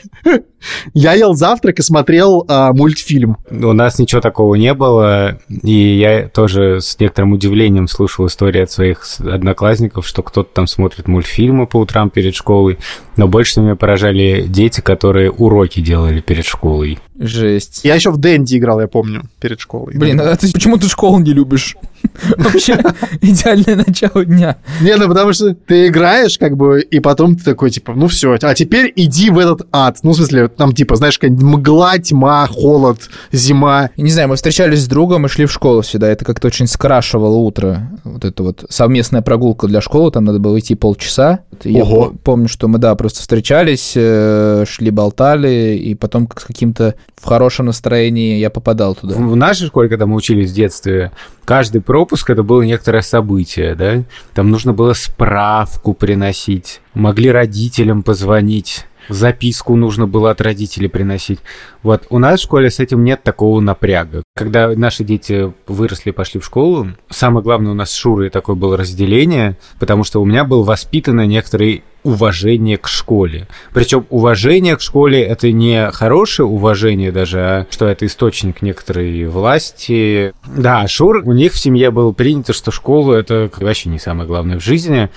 Я 0.94 1.14
ел 1.14 1.34
завтрак 1.34 1.80
и 1.80 1.82
смотрел 1.82 2.46
а, 2.48 2.74
мультфильм. 2.74 3.38
У 3.50 3.74
нас 3.74 4.00
ничего 4.00 4.22
такого 4.22 4.56
не 4.56 4.74
было, 4.74 5.40
и 5.50 5.98
я 5.98 6.28
тоже 6.28 6.82
с 6.82 7.00
некоторым 7.00 7.34
удивлением 7.34 7.88
слушал 7.88 8.28
истории 8.28 8.62
от 8.62 8.72
своих 8.72 9.04
одноклассников, 9.20 10.08
что 10.08 10.24
кто-то 10.24 10.50
там 10.54 10.68
смотрит 10.68 11.08
мультфильмы 11.08 11.68
по 11.68 11.78
утрам 11.78 12.10
перед 12.10 12.36
школой, 12.36 12.78
но 13.18 13.28
больше 13.28 13.62
меня 13.62 13.76
поражали 13.76 14.46
дети, 14.48 14.82
которые 14.82 15.32
уроки 15.32 15.80
делали 15.80 16.22
перед 16.22 16.46
школой. 16.46 17.00
Жесть. 17.18 17.82
Я 17.84 17.96
еще 17.96 18.12
в 18.12 18.18
Дэнди 18.18 18.58
играл, 18.58 18.80
я 18.80 18.88
помню, 18.88 19.24
перед 19.42 19.60
школой. 19.60 19.94
Блин, 19.98 20.22
а 20.22 20.36
ты 20.38 20.52
почему 20.54 20.78
ты 20.78 20.88
школу 20.88 21.20
не 21.20 21.34
любишь? 21.34 21.76
Вообще, 22.38 22.80
идеальное 23.22 23.76
начало 23.76 24.24
дня. 24.24 24.58
Не, 24.80 24.96
ну 24.96 25.08
потому 25.10 25.34
что 25.34 25.54
ты 25.54 25.88
играешь, 25.88 26.38
как 26.38 26.56
бы, 26.56 26.82
и 26.82 27.00
потом 27.02 27.36
ты 27.36 27.44
такой, 27.44 27.72
типа, 27.72 27.94
ну 27.94 28.08
все, 28.08 28.38
а 28.42 28.56
теперь 28.56 28.94
иди 28.96 29.30
в 29.30 29.38
этот 29.38 29.68
ад. 29.72 30.00
Ну, 30.04 30.12
в 30.12 30.16
смысле, 30.16 30.49
там, 30.58 30.74
типа, 30.74 30.96
знаешь, 30.96 31.20
мгла, 31.22 31.98
тьма, 31.98 32.48
холод, 32.48 33.10
зима. 33.32 33.90
Не 33.98 34.12
знаю, 34.12 34.30
мы 34.30 34.36
встречались 34.36 34.84
с 34.84 34.88
другом 34.88 35.26
и 35.26 35.30
шли 35.30 35.46
в 35.46 35.52
школу 35.52 35.84
сюда. 35.84 36.08
Это 36.10 36.26
как-то 36.26 36.48
очень 36.48 36.68
скрашивало 36.68 37.36
утро. 37.36 37.90
Вот 38.04 38.26
это 38.26 38.44
вот 38.44 38.66
совместная 38.70 39.22
прогулка 39.22 39.68
для 39.68 39.82
школы, 39.82 40.12
там 40.12 40.26
надо 40.26 40.40
было 40.40 40.60
идти 40.60 40.76
полчаса. 40.76 41.40
Я 41.64 41.84
Ого. 41.84 42.14
помню, 42.24 42.48
что 42.48 42.68
мы, 42.68 42.78
да, 42.78 42.96
просто 42.96 43.20
встречались, 43.22 43.94
э, 43.96 44.66
шли, 44.68 44.92
болтали, 44.92 45.76
и 45.78 45.96
потом 45.96 46.28
как- 46.28 46.42
с 46.42 46.46
каким-то 46.46 46.96
в 47.22 47.26
хорошем 47.26 47.66
настроении 47.66 48.38
я 48.40 48.50
попадал 48.50 48.96
туда. 48.96 49.16
В 49.16 49.36
нашей 49.36 49.68
школе, 49.68 49.90
когда 49.90 50.06
мы 50.06 50.16
учились 50.16 50.52
в 50.52 50.54
детстве, 50.54 51.12
каждый 51.44 51.82
пропуск 51.82 52.30
это 52.30 52.44
было 52.44 52.62
некоторое 52.62 53.02
событие, 53.02 53.76
да? 53.76 54.04
Там 54.34 54.50
нужно 54.52 54.74
было 54.74 54.94
справку 54.94 55.94
приносить, 55.94 56.80
могли 56.94 57.30
родителям 57.32 58.04
позвонить, 58.04 58.86
записку 59.10 59.76
нужно 59.76 60.08
было 60.08 60.32
от 60.32 60.42
родителей 60.42 60.88
приносить. 60.88 61.40
Вот 61.84 62.06
у 62.10 62.20
нас 62.20 62.40
в 62.40 62.44
школе 62.44 62.70
с 62.70 62.80
этим 62.80 63.04
нет 63.04 63.24
такого 63.24 63.60
напряга. 63.60 64.24
Когда 64.36 64.70
наши 64.70 65.04
дети 65.04 65.52
выросли, 65.68 66.12
пошли 66.12 66.40
в 66.40 66.46
школу, 66.46 66.88
самое 67.10 67.44
главное 67.44 67.72
у 67.72 67.76
нас 67.76 67.92
с 67.92 67.96
Шурой 67.96 68.30
такое 68.30 68.56
было 68.56 68.78
разделение, 68.78 69.58
потому 69.80 70.04
что 70.04 70.22
у 70.22 70.26
меня 70.26 70.44
было 70.44 70.64
воспитано 70.64 71.26
некоторое 71.26 71.82
уважение 72.04 72.78
к 72.78 72.88
школе. 72.88 73.48
Причем 73.74 74.06
уважение 74.10 74.76
к 74.78 74.82
школе 74.82 75.22
это 75.22 75.52
не 75.52 75.92
хорошее 75.92 76.48
уважение 76.48 77.12
даже, 77.12 77.40
а 77.40 77.68
что 77.70 77.88
это 77.88 78.06
источник 78.06 78.62
некоторой 78.62 79.26
власти. 79.26 80.34
Да, 80.46 80.88
Шур, 80.88 81.24
у 81.26 81.34
них 81.34 81.54
в 81.54 81.60
семье 81.60 81.92
было 81.92 82.12
принято, 82.12 82.54
что 82.54 82.72
школа 82.72 83.16
это 83.16 83.50
вообще 83.58 83.90
не 83.90 84.00
самое 84.00 84.28
главное 84.28 84.60
в 84.60 84.64
жизни. 84.64 85.10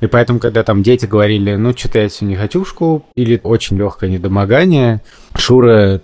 И 0.00 0.06
поэтому, 0.06 0.38
когда 0.38 0.62
там 0.62 0.82
дети 0.82 1.06
говорили, 1.06 1.54
ну, 1.56 1.76
что-то 1.76 2.00
я 2.00 2.08
сегодня 2.08 2.34
не 2.34 2.40
хочу 2.40 2.64
в 2.64 2.68
школу, 2.68 3.04
или 3.14 3.40
очень 3.42 3.76
легкое 3.76 4.10
недомогание, 4.10 5.02
Шура 5.36 6.00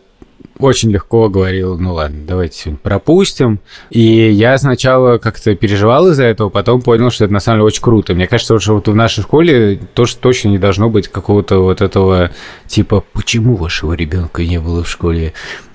очень 0.58 0.90
легко 0.90 1.28
говорил, 1.28 1.78
ну 1.78 1.94
ладно, 1.94 2.22
давайте 2.26 2.58
сегодня 2.58 2.78
пропустим. 2.82 3.60
И 3.90 4.00
я 4.00 4.56
сначала 4.58 5.18
как-то 5.18 5.54
переживал 5.54 6.08
из-за 6.08 6.24
этого, 6.24 6.48
потом 6.48 6.80
понял, 6.80 7.10
что 7.10 7.24
это 7.24 7.32
на 7.32 7.40
самом 7.40 7.58
деле 7.58 7.66
очень 7.66 7.82
круто. 7.82 8.14
Мне 8.14 8.26
кажется, 8.26 8.58
что 8.58 8.74
вот 8.74 8.88
в 8.88 8.94
нашей 8.94 9.22
школе 9.22 9.80
тоже 9.94 10.16
точно 10.16 10.48
не 10.48 10.58
должно 10.58 10.88
быть 10.90 11.08
какого-то 11.08 11.58
вот 11.58 11.80
этого 11.80 12.30
типа, 12.66 13.02
почему 13.12 13.56
вашего 13.56 13.92
ребенка 13.94 14.44
не 14.44 14.60
было 14.60 14.84
в 14.84 14.88
школе? 14.88 15.32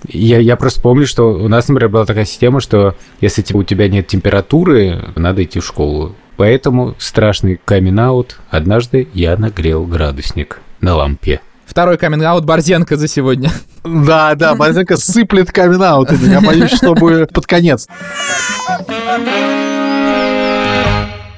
Я, 0.08 0.40
я 0.40 0.56
просто 0.56 0.82
помню, 0.82 1.06
что 1.06 1.34
у 1.34 1.48
нас, 1.48 1.68
например, 1.68 1.90
была 1.90 2.06
такая 2.06 2.26
система, 2.26 2.62
что 2.62 2.96
если 3.22 3.42
типа, 3.42 3.58
у 3.58 3.64
тебя 3.64 3.90
нет 3.90 4.08
температуры, 4.08 5.12
надо 5.16 5.44
идти 5.44 5.60
в 5.60 5.66
школу. 5.66 6.16
Поэтому 6.38 6.96
страшный 7.00 7.60
камин-аут. 7.66 8.40
Однажды 8.50 9.10
я 9.14 9.36
нагрел 9.36 9.86
градусник 9.86 10.62
на 10.80 10.96
лампе. 10.96 11.42
Второй 11.70 12.00
каминг-аут 12.00 12.46
Борзенко 12.46 12.98
за 12.98 13.08
сегодня. 13.08 13.52
Да, 13.84 14.34
да, 14.34 14.56
Борзенко 14.56 14.98
сыплет 14.98 15.52
камин 15.52 15.80
Я 16.28 16.42
боюсь, 16.42 16.72
что 16.72 16.96
будет 16.96 17.32
под 17.32 17.46
конец. 17.46 17.88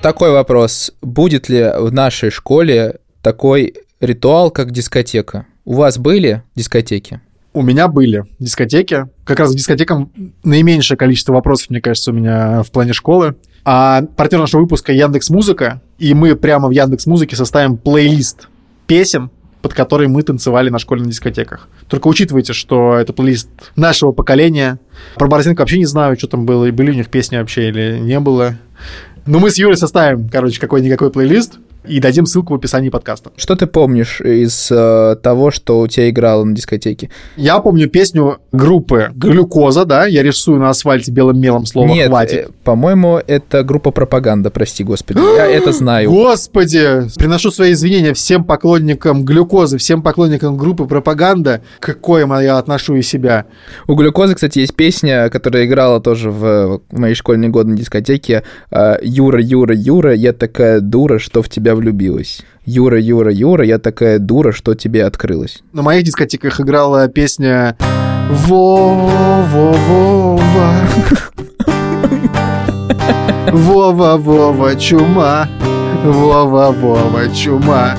Такой 0.02 0.32
вопрос. 0.32 0.94
Будет 1.02 1.50
ли 1.50 1.70
в 1.78 1.92
нашей 1.92 2.30
школе 2.30 3.00
такой 3.22 3.74
ритуал, 4.00 4.52
как 4.52 4.72
дискотека? 4.72 5.48
У 5.66 5.74
вас 5.74 5.98
были 5.98 6.44
дискотеки? 6.56 7.20
У 7.54 7.62
меня 7.62 7.90
были 7.90 8.24
дискотеки. 8.40 9.08
Как 9.26 9.38
раз 9.38 9.52
к 9.52 9.56
дискотекам 9.56 10.14
наименьшее 10.46 10.98
количество 10.98 11.34
вопросов, 11.34 11.72
мне 11.72 11.82
кажется, 11.82 12.12
у 12.12 12.14
меня 12.14 12.64
в 12.64 12.72
плане 12.72 12.94
школы. 12.94 13.36
А 13.66 14.04
партнер 14.16 14.40
нашего 14.40 14.62
выпуска 14.62 14.94
Яндекс 14.94 15.30
Музыка, 15.30 15.82
и 16.00 16.14
мы 16.14 16.38
прямо 16.38 16.70
в 16.70 16.72
Яндекс 16.72 17.06
Музыке 17.06 17.36
составим 17.36 17.78
плейлист 17.78 18.48
песен, 18.88 19.30
под 19.62 19.74
который 19.74 20.08
мы 20.08 20.24
танцевали 20.24 20.70
на 20.70 20.80
школьных 20.80 21.10
дискотеках. 21.10 21.68
Только 21.88 22.08
учитывайте, 22.08 22.54
что 22.54 22.96
это 22.96 23.14
плейлист 23.14 23.50
нашего 23.76 24.12
поколения. 24.12 24.80
Про 25.16 25.28
Борзенко 25.28 25.60
вообще 25.60 25.78
не 25.78 25.86
знаю, 25.86 26.18
что 26.18 26.28
там 26.28 26.46
было, 26.46 26.66
и 26.66 26.72
были 26.72 26.92
у 26.92 26.96
них 26.96 27.10
песни 27.10 27.38
вообще 27.38 27.70
или 27.70 28.00
не 28.00 28.20
было. 28.20 28.56
Но 29.26 29.40
мы 29.40 29.52
с 29.52 29.58
Юрой 29.58 29.78
составим, 29.78 30.30
короче, 30.30 30.60
какой-никакой 30.60 31.12
плейлист 31.12 31.60
и 31.86 32.00
дадим 32.00 32.26
ссылку 32.26 32.54
в 32.54 32.58
описании 32.58 32.90
подкаста. 32.90 33.32
Что 33.36 33.56
ты 33.56 33.68
помнишь 33.68 34.22
из 34.22 34.70
э, 34.72 35.16
того, 35.22 35.52
что 35.52 35.80
у 35.82 35.88
тебя 35.88 36.10
играло 36.10 36.44
на 36.44 36.56
дискотеке? 36.56 37.10
Я 37.36 37.60
помню 37.60 37.88
песню 37.90 38.38
группы 38.52 39.12
«Глюкоза», 39.16 39.86
да, 39.86 40.06
я 40.06 40.24
рисую 40.24 40.60
на 40.60 40.70
асфальте 40.70 41.12
белым 41.12 41.40
мелом 41.40 41.66
слово 41.66 41.88
Нет, 41.88 42.08
«хватит». 42.08 42.50
э, 42.50 42.52
по-моему, 42.64 43.20
это 43.26 43.64
группа 43.64 43.92
пропаганда, 43.92 44.52
прости 44.52 44.84
господи. 44.84 45.20
Я 45.36 45.48
это 45.48 45.72
знаю. 45.72 46.10
Господи, 46.12 47.04
приношу 47.18 47.52
свои 47.52 47.74
извинения 47.74 48.14
всем 48.14 48.44
поклонникам 48.44 49.26
глюкозы, 49.26 49.78
всем 49.78 50.02
поклонникам 50.02 50.58
группы 50.58 50.86
пропаганда. 50.86 51.62
Какое 51.80 52.22
я 52.42 52.58
отношу 52.58 52.96
и 52.96 53.02
себя. 53.02 53.46
У 53.88 53.96
глюкозы, 53.96 54.36
кстати, 54.36 54.60
есть 54.60 54.76
песня, 54.76 55.30
которая 55.30 55.66
играла 55.66 56.00
тоже 56.00 56.32
в, 56.32 56.82
в 56.90 56.98
моей 56.98 57.16
школьные 57.16 57.50
годы 57.50 57.72
на 57.72 57.78
дискотеке. 57.78 58.44
э, 58.72 58.98
Юра, 59.02 59.42
Юра, 59.42 59.76
Юра, 59.76 60.14
я 60.14 60.34
такая 60.34 60.80
дура, 60.80 61.20
что 61.20 61.42
в 61.42 61.50
тебя 61.50 61.71
влюбилась. 61.76 62.42
Юра, 62.66 63.00
Юра, 63.00 63.32
Юра, 63.32 63.66
я 63.66 63.80
такая 63.80 64.20
дура, 64.20 64.52
что 64.52 64.76
тебе 64.76 65.06
открылась. 65.06 65.64
На 65.74 65.82
моих 65.82 66.04
дискотеках 66.04 66.60
играла 66.60 67.08
песня 67.08 67.76
Вова-Вова 68.48 70.02
Вова-Вова 73.52 74.76
чума 74.76 75.48
Вова-Вова 76.06 77.36
чума 77.36 77.96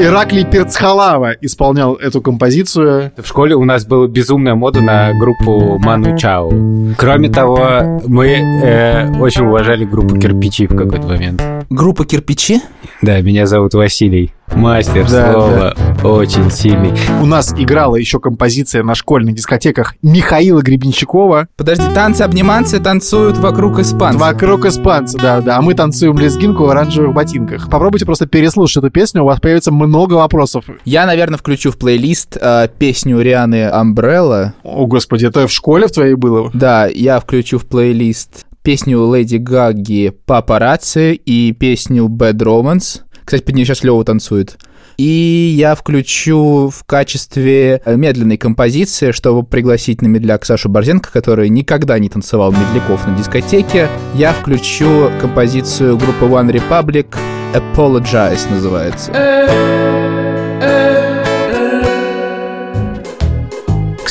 Ираклий 0.00 0.44
Перцхалава 0.44 1.36
исполнял 1.40 1.94
эту 1.94 2.20
композицию. 2.20 3.12
В 3.16 3.26
школе 3.26 3.54
у 3.54 3.64
нас 3.64 3.86
была 3.86 4.08
безумная 4.08 4.56
мода 4.56 4.80
на 4.80 5.12
группу 5.12 5.78
Ману 5.78 6.18
Чао. 6.18 6.50
Кроме 6.98 7.28
того, 7.28 8.00
мы 8.04 8.26
э, 8.28 9.18
очень 9.20 9.46
уважали 9.46 9.84
группу 9.84 10.18
Кирпичи 10.18 10.66
в 10.66 10.76
какой-то 10.76 11.06
момент. 11.06 11.42
Группа 11.70 12.04
«Кирпичи»? 12.04 12.60
Да, 13.02 13.20
меня 13.20 13.46
зовут 13.46 13.74
Василий. 13.74 14.32
Мастер 14.52 15.08
Да, 15.10 15.32
слова, 15.32 15.74
очень 16.02 16.50
сильный. 16.50 16.92
У 17.20 17.26
нас 17.26 17.52
играла 17.56 17.96
еще 17.96 18.20
композиция 18.20 18.82
на 18.82 18.94
школьных 18.94 19.34
дискотеках 19.34 19.94
Михаила 20.02 20.60
Гребенщикова 20.60 21.48
Подожди, 21.56 21.84
танцы-обниманцы 21.94 22.78
танцуют 22.78 23.38
вокруг 23.38 23.78
испанцев. 23.78 24.20
«Вокруг 24.20 24.66
испанца», 24.66 25.18
да-да, 25.18 25.56
а 25.56 25.62
мы 25.62 25.74
танцуем 25.74 26.18
лезгинку 26.18 26.64
в 26.64 26.70
оранжевых 26.70 27.14
ботинках. 27.14 27.68
Попробуйте 27.70 28.06
просто 28.06 28.26
переслушать 28.26 28.78
эту 28.78 28.90
песню, 28.90 29.22
у 29.22 29.26
вас 29.26 29.40
появится 29.40 29.72
много 29.72 30.14
вопросов. 30.14 30.64
Я, 30.84 31.06
наверное, 31.06 31.38
включу 31.38 31.70
в 31.70 31.78
плейлист 31.78 32.36
э, 32.40 32.68
песню 32.78 33.20
Рианы 33.20 33.70
«Umbrella». 33.72 34.52
О, 34.62 34.86
господи, 34.86 35.26
это 35.26 35.46
в 35.46 35.52
школе 35.52 35.86
в 35.86 35.92
твоей 35.92 36.14
было? 36.14 36.50
Да, 36.52 36.86
я 36.86 37.18
включу 37.20 37.58
в 37.58 37.66
плейлист 37.66 38.46
песню 38.64 39.14
Леди 39.14 39.36
Гаги 39.36 40.10
«Папарацци» 40.24 41.12
и 41.14 41.52
песню 41.52 42.06
«Bad 42.06 42.38
Romance». 42.38 43.02
Кстати, 43.24 43.42
под 43.42 43.54
нее 43.54 43.64
сейчас 43.64 43.82
Лева 43.82 44.04
танцует. 44.04 44.58
И 44.96 45.54
я 45.56 45.74
включу 45.74 46.70
в 46.70 46.84
качестве 46.84 47.82
э, 47.84 47.96
медленной 47.96 48.36
композиции, 48.36 49.10
чтобы 49.10 49.44
пригласить 49.44 50.02
на 50.02 50.06
медляк 50.06 50.44
Сашу 50.44 50.68
Борзенко, 50.68 51.10
который 51.10 51.48
никогда 51.48 51.98
не 51.98 52.08
танцевал 52.08 52.52
медляков 52.52 53.06
на 53.06 53.16
дискотеке, 53.16 53.88
я 54.14 54.32
включу 54.32 55.10
композицию 55.20 55.96
группы 55.96 56.26
One 56.26 56.52
Republic 56.52 57.16
«Apologize» 57.54 58.50
называется. 58.50 60.13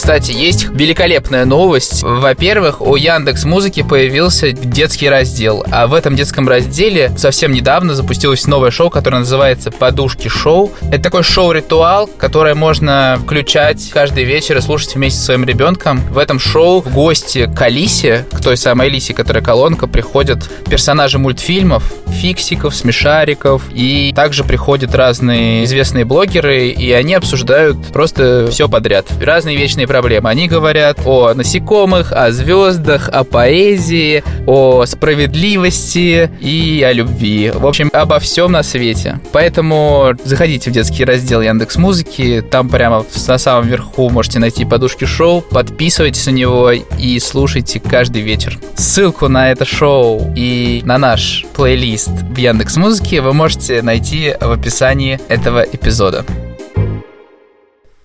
Кстати, 0.03 0.33
есть 0.33 0.65
великолепная 0.65 1.45
новость. 1.45 2.03
Во-первых, 2.03 2.81
у 2.81 2.97
Яндекс 2.97 3.45
Музыки 3.45 3.83
появился 3.83 4.51
детский 4.51 5.07
раздел, 5.07 5.65
а 5.71 5.87
в 5.87 5.93
этом 5.93 6.17
детском 6.17 6.45
разделе 6.45 7.09
совсем 7.15 7.53
недавно 7.53 7.95
запустилось 7.95 8.45
новое 8.45 8.69
шоу, 8.69 8.89
которое 8.89 9.19
называется 9.19 9.71
«Подушки 9.71 10.27
шоу». 10.27 10.73
Это 10.91 11.03
такой 11.03 11.23
шоу-ритуал, 11.23 12.09
которое 12.17 12.53
можно 12.53 13.17
включать 13.23 13.91
каждый 13.91 14.25
вечер 14.25 14.57
и 14.57 14.61
слушать 14.61 14.95
вместе 14.95 15.19
со 15.19 15.27
своим 15.27 15.45
ребенком. 15.45 16.01
В 16.09 16.17
этом 16.17 16.37
шоу 16.37 16.81
в 16.81 16.93
гости 16.93 17.49
к 17.55 17.61
Алисе, 17.61 18.25
к 18.29 18.41
той 18.41 18.57
самой 18.57 18.87
Алисе, 18.87 19.13
которая 19.13 19.41
колонка, 19.41 19.87
приходят 19.87 20.49
персонажи 20.69 21.17
мультфильмов, 21.17 21.81
фиксиков, 22.07 22.75
смешариков, 22.75 23.63
и 23.73 24.11
также 24.13 24.43
приходят 24.43 24.93
разные 24.93 25.63
известные 25.63 26.03
блогеры, 26.03 26.67
и 26.67 26.91
они 26.91 27.13
обсуждают 27.13 27.77
просто 27.93 28.49
все 28.51 28.67
подряд. 28.67 29.05
Разные 29.21 29.55
вечные 29.55 29.87
проблемы. 29.93 30.31
Они 30.31 30.47
говорят 30.47 31.01
о 31.05 31.35
насекомых, 31.35 32.11
о 32.11 32.31
звездах, 32.31 33.09
о 33.09 33.23
поэзии, 33.23 34.23
о 34.47 34.87
справедливости 34.87 36.31
и 36.41 36.83
о 36.83 36.91
любви. 36.93 37.51
В 37.53 37.67
общем, 37.67 37.91
обо 37.93 38.17
всем 38.17 38.51
на 38.53 38.63
свете. 38.63 39.19
Поэтому 39.31 40.15
заходите 40.23 40.71
в 40.71 40.73
детский 40.73 41.05
раздел 41.05 41.41
Яндекс 41.41 41.75
Музыки, 41.75 42.43
там 42.49 42.69
прямо 42.69 43.05
на 43.27 43.37
самом 43.37 43.67
верху 43.67 44.09
можете 44.09 44.39
найти 44.39 44.65
подушки 44.65 45.05
шоу, 45.05 45.41
подписывайтесь 45.41 46.25
на 46.25 46.31
него 46.31 46.71
и 46.71 47.19
слушайте 47.19 47.79
каждый 47.79 48.23
вечер. 48.23 48.57
Ссылку 48.75 49.27
на 49.27 49.51
это 49.51 49.63
шоу 49.63 50.33
и 50.35 50.81
на 50.85 50.97
наш 50.97 51.45
плейлист 51.53 52.09
в 52.09 52.35
Яндекс 52.35 52.77
Музыке 52.77 53.21
вы 53.21 53.33
можете 53.33 53.83
найти 53.83 54.33
в 54.41 54.49
описании 54.49 55.19
этого 55.29 55.61
эпизода. 55.61 56.25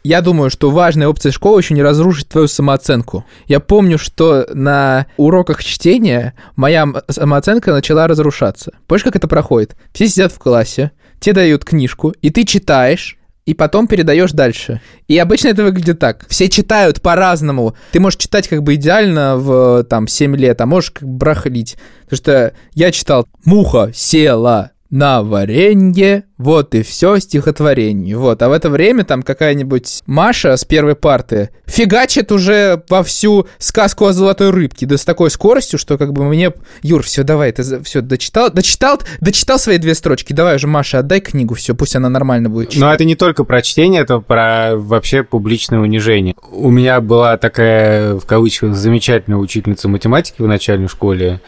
Я 0.04 0.20
думаю, 0.20 0.50
что 0.50 0.70
важная 0.70 1.08
опция 1.08 1.32
школы 1.32 1.60
еще 1.60 1.74
не 1.74 1.82
разрушить 1.82 2.28
твою 2.28 2.48
самооценку. 2.48 3.24
Я 3.46 3.60
помню, 3.60 3.98
что 3.98 4.46
на 4.52 5.06
уроках 5.16 5.62
чтения 5.62 6.34
моя 6.56 6.86
самооценка 7.08 7.72
начала 7.72 8.06
разрушаться. 8.06 8.72
Помнишь, 8.86 9.04
как 9.04 9.16
это 9.16 9.28
проходит? 9.28 9.76
Все 9.92 10.08
сидят 10.08 10.32
в 10.32 10.38
классе, 10.38 10.92
тебе 11.20 11.34
дают 11.34 11.64
книжку, 11.64 12.14
и 12.22 12.30
ты 12.30 12.44
читаешь, 12.44 13.18
и 13.48 13.54
потом 13.54 13.86
передаешь 13.86 14.32
дальше. 14.32 14.82
И 15.08 15.16
обычно 15.16 15.48
это 15.48 15.64
выглядит 15.64 15.98
так. 15.98 16.26
Все 16.28 16.50
читают 16.50 17.00
по-разному. 17.00 17.74
Ты 17.92 17.98
можешь 17.98 18.18
читать 18.18 18.46
как 18.46 18.62
бы 18.62 18.74
идеально 18.74 19.36
в 19.36 19.84
там 19.84 20.06
7 20.06 20.36
лет, 20.36 20.60
а 20.60 20.66
можешь 20.66 20.90
как 20.90 21.08
бы 21.08 21.16
брахлить. 21.16 21.78
Потому 22.04 22.16
что 22.18 22.52
я 22.74 22.92
читал 22.92 23.26
«Муха 23.46 23.90
села 23.94 24.72
на 24.90 25.22
варенье, 25.22 26.24
вот 26.38 26.74
и 26.74 26.82
все 26.82 27.18
стихотворение. 27.18 28.16
Вот, 28.16 28.40
а 28.42 28.48
в 28.48 28.52
это 28.52 28.70
время 28.70 29.04
там 29.04 29.22
какая-нибудь 29.22 30.02
Маша 30.06 30.56
с 30.56 30.64
первой 30.64 30.94
парты 30.94 31.50
фигачит 31.66 32.32
уже 32.32 32.82
во 32.88 33.02
всю 33.02 33.46
сказку 33.58 34.06
о 34.06 34.12
золотой 34.12 34.50
рыбке, 34.50 34.86
да 34.86 34.96
с 34.96 35.04
такой 35.04 35.30
скоростью, 35.30 35.78
что 35.78 35.98
как 35.98 36.12
бы 36.12 36.24
мне... 36.24 36.52
Юр, 36.82 37.02
все, 37.02 37.22
давай, 37.22 37.52
ты 37.52 37.82
все 37.82 38.00
дочитал, 38.00 38.50
дочитал, 38.50 39.00
дочитал 39.20 39.58
свои 39.58 39.76
две 39.78 39.94
строчки, 39.94 40.32
давай 40.32 40.56
уже, 40.56 40.66
Маша, 40.66 41.00
отдай 41.00 41.20
книгу, 41.20 41.54
все, 41.54 41.74
пусть 41.74 41.94
она 41.94 42.08
нормально 42.08 42.48
будет 42.48 42.70
читать. 42.70 42.80
Но 42.80 42.94
это 42.94 43.04
не 43.04 43.14
только 43.14 43.44
про 43.44 43.60
чтение, 43.60 44.02
это 44.02 44.20
про 44.20 44.72
вообще 44.74 45.22
публичное 45.22 45.80
унижение. 45.80 46.34
У 46.50 46.70
меня 46.70 47.00
была 47.02 47.36
такая, 47.36 48.14
в 48.14 48.24
кавычках, 48.24 48.74
замечательная 48.74 49.38
учительница 49.38 49.88
математики 49.88 50.40
в 50.40 50.46
начальной 50.46 50.88
школе, 50.88 51.40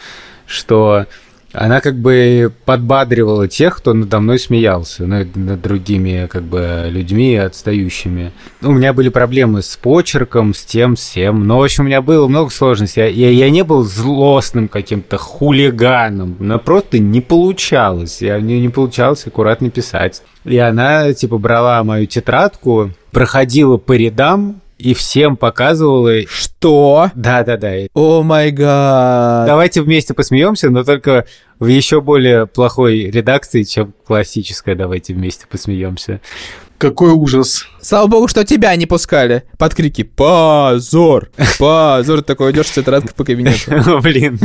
что 0.46 1.06
она 1.52 1.80
как 1.80 1.96
бы 1.96 2.52
подбадривала 2.64 3.48
тех, 3.48 3.76
кто 3.76 3.92
надо 3.92 4.20
мной 4.20 4.38
смеялся, 4.38 5.06
над, 5.06 5.34
над 5.34 5.60
другими 5.60 6.28
как 6.30 6.42
бы 6.42 6.86
людьми 6.88 7.36
отстающими. 7.36 8.32
У 8.62 8.72
меня 8.72 8.92
были 8.92 9.08
проблемы 9.08 9.62
с 9.62 9.76
почерком, 9.76 10.54
с 10.54 10.64
тем, 10.64 10.96
с 10.96 11.10
тем. 11.10 11.46
Но, 11.46 11.58
в 11.58 11.64
общем, 11.64 11.84
у 11.84 11.86
меня 11.86 12.02
было 12.02 12.28
много 12.28 12.50
сложностей. 12.50 13.10
Я, 13.12 13.30
я 13.30 13.50
не 13.50 13.64
был 13.64 13.82
злостным 13.82 14.68
каким-то 14.68 15.18
хулиганом, 15.18 16.36
но 16.38 16.58
просто 16.58 16.98
не 16.98 17.20
получалось. 17.20 18.22
Я, 18.22 18.38
мне 18.38 18.60
не 18.60 18.68
получалось 18.68 19.26
аккуратно 19.26 19.70
писать. 19.70 20.22
И 20.44 20.56
она, 20.56 21.12
типа, 21.12 21.38
брала 21.38 21.82
мою 21.82 22.06
тетрадку, 22.06 22.90
проходила 23.10 23.76
по 23.76 23.92
рядам 23.92 24.60
и 24.80 24.94
всем 24.94 25.36
показывала. 25.36 26.22
Что? 26.26 27.10
Да-да-да. 27.14 27.72
О 27.94 28.22
май 28.22 28.50
гад. 28.50 29.46
Давайте 29.46 29.82
вместе 29.82 30.14
посмеемся, 30.14 30.70
но 30.70 30.84
только 30.84 31.26
в 31.58 31.66
еще 31.66 32.00
более 32.00 32.46
плохой 32.46 33.10
редакции, 33.10 33.62
чем 33.62 33.94
классическая. 34.06 34.74
Давайте 34.74 35.14
вместе 35.14 35.46
посмеемся. 35.46 36.20
Какой 36.78 37.10
ужас. 37.10 37.66
Слава 37.82 38.06
богу, 38.06 38.26
что 38.26 38.42
тебя 38.42 38.74
не 38.74 38.86
пускали. 38.86 39.44
Под 39.58 39.74
крики 39.74 40.02
«Позор! 40.02 41.28
Позор!» 41.58 42.22
Такой 42.22 42.52
идешь 42.52 42.68
с 42.68 42.70
тетрадкой 42.70 43.12
по 43.14 43.22
кабинету. 43.22 44.00
Блин. 44.02 44.40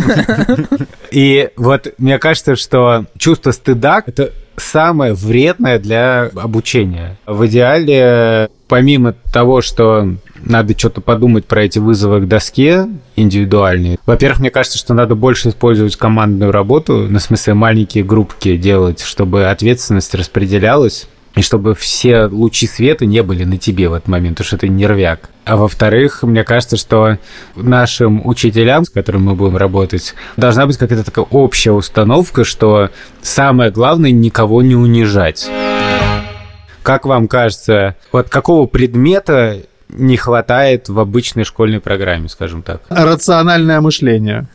И 1.11 1.49
вот 1.55 1.93
мне 1.97 2.19
кажется, 2.19 2.57
что 2.57 3.05
чувство 3.17 3.51
стыда— 3.51 4.03
это 4.05 4.33
самое 4.57 5.13
вредное 5.13 5.79
для 5.79 6.29
обучения. 6.35 7.17
В 7.25 7.45
идеале, 7.47 8.49
помимо 8.67 9.13
того, 9.33 9.61
что 9.61 10.15
надо 10.43 10.77
что-то 10.77 11.01
подумать 11.01 11.45
про 11.45 11.63
эти 11.63 11.79
вызовы 11.79 12.21
к 12.21 12.27
доске 12.27 12.87
индивидуальные. 13.15 13.97
Во-первых, 14.05 14.39
мне 14.39 14.49
кажется, 14.51 14.77
что 14.77 14.93
надо 14.93 15.15
больше 15.15 15.49
использовать 15.49 15.95
командную 15.95 16.51
работу, 16.51 17.07
на 17.09 17.19
смысле 17.19 17.55
маленькие 17.55 18.03
группки 18.03 18.55
делать, 18.57 19.01
чтобы 19.01 19.47
ответственность 19.47 20.13
распределялась. 20.13 21.07
И 21.35 21.41
чтобы 21.41 21.75
все 21.75 22.25
лучи 22.25 22.67
света 22.67 23.05
не 23.05 23.21
были 23.21 23.43
на 23.43 23.57
тебе 23.57 23.89
в 23.89 23.93
этот 23.93 24.07
момент, 24.07 24.37
потому 24.37 24.47
что 24.47 24.57
ты 24.57 24.69
нервяк. 24.69 25.29
А 25.43 25.57
во-вторых, 25.57 26.23
мне 26.23 26.43
кажется, 26.43 26.77
что 26.77 27.17
нашим 27.55 28.25
учителям, 28.25 28.85
с 28.85 28.89
которыми 28.89 29.23
мы 29.23 29.35
будем 29.35 29.57
работать, 29.57 30.15
должна 30.37 30.65
быть 30.65 30.77
какая-то 30.77 31.03
такая 31.03 31.25
общая 31.25 31.71
установка, 31.71 32.43
что 32.43 32.89
самое 33.21 33.69
главное 33.69 34.11
никого 34.11 34.61
не 34.61 34.75
унижать. 34.75 35.49
Как 36.81 37.05
вам 37.05 37.27
кажется, 37.27 37.95
вот 38.11 38.29
какого 38.29 38.67
предмета 38.67 39.61
не 39.89 40.17
хватает 40.17 40.89
в 40.89 40.99
обычной 40.99 41.43
школьной 41.43 41.79
программе, 41.79 42.29
скажем 42.29 42.63
так? 42.63 42.81
Рациональное 42.89 43.81
мышление. 43.81 44.47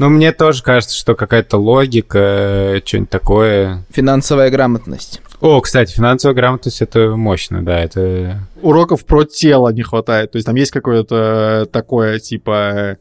Ну, 0.00 0.08
мне 0.08 0.32
тоже 0.32 0.62
кажется, 0.62 0.96
что 0.96 1.14
какая-то 1.14 1.58
логика, 1.58 2.80
что-нибудь 2.86 3.10
такое. 3.10 3.84
Финансовая 3.90 4.48
грамотность. 4.48 5.20
О, 5.42 5.60
кстати, 5.60 5.92
финансовая 5.92 6.34
грамотность 6.34 6.80
это 6.80 7.14
мощно, 7.16 7.62
да, 7.62 7.80
это. 7.80 8.38
Уроков 8.62 9.04
про 9.04 9.24
тело 9.24 9.68
не 9.68 9.82
хватает. 9.82 10.32
То 10.32 10.36
есть 10.36 10.46
там 10.46 10.54
есть 10.54 10.70
какое-то 10.70 11.68
такое, 11.70 12.18
типа 12.18 12.96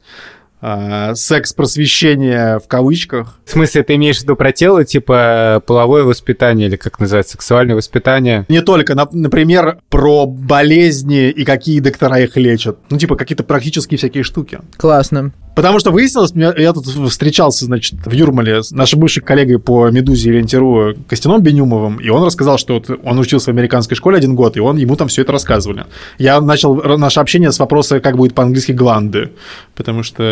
э, 0.62 1.14
секс-просвещение 1.16 2.60
в 2.60 2.68
кавычках. 2.68 3.38
В 3.46 3.52
смысле, 3.52 3.84
ты 3.84 3.96
имеешь 3.96 4.20
в 4.20 4.24
виду 4.24 4.36
про 4.36 4.52
тело, 4.52 4.84
типа 4.86 5.62
половое 5.66 6.04
воспитание 6.04 6.68
или 6.68 6.76
как 6.76 7.00
называется, 7.00 7.34
сексуальное 7.34 7.76
воспитание? 7.76 8.46
Не 8.50 8.62
только, 8.62 8.96
на- 8.96 9.08
например, 9.12 9.80
про 9.90 10.26
болезни 10.26 11.30
и 11.30 11.44
какие 11.46 11.80
доктора 11.80 12.20
их 12.20 12.38
лечат. 12.38 12.78
Ну, 12.90 12.98
типа 12.98 13.16
какие-то 13.16 13.44
практические 13.44 13.98
всякие 13.98 14.24
штуки. 14.24 14.60
Классно. 14.78 15.32
Потому 15.56 15.80
что 15.80 15.92
выяснилось, 15.92 16.34
меня- 16.36 16.54
я 16.58 16.72
тут 16.72 16.86
встречался, 16.86 17.66
значит, 17.66 17.96
в 18.06 18.12
Юрмале 18.12 18.64
с 18.64 18.72
нашим 18.72 19.00
бывшим 19.02 19.24
коллегой 19.26 19.60
по 19.60 19.90
«Медузе» 19.90 20.30
и 20.30 20.34
«Лентеру» 20.34 20.94
Костяном 21.10 21.42
Бенюмовым, 21.42 21.98
и 21.98 22.08
он 22.08 22.24
рассказал, 22.24 22.58
что 22.58 22.76
вот 22.76 22.90
он 23.04 23.20
учился 23.20 23.48
в 23.52 23.54
американской 23.56 23.98
школе 23.98 24.18
один 24.18 24.36
год, 24.36 24.56
и 24.56 24.62
он, 24.62 24.78
ему 24.78 24.96
там 24.96 25.10
все 25.10 25.24
это 25.24 25.34
рассказывали. 25.34 25.86
Я 26.18 26.40
начал 26.40 26.76
наше 26.98 27.20
общение 27.20 27.52
с 27.52 27.60
вопроса, 27.60 28.00
как 28.00 28.16
будет 28.16 28.36
по-английски 28.36 28.72
«гланды», 28.72 29.32
потому 29.76 30.04
что 30.04 30.24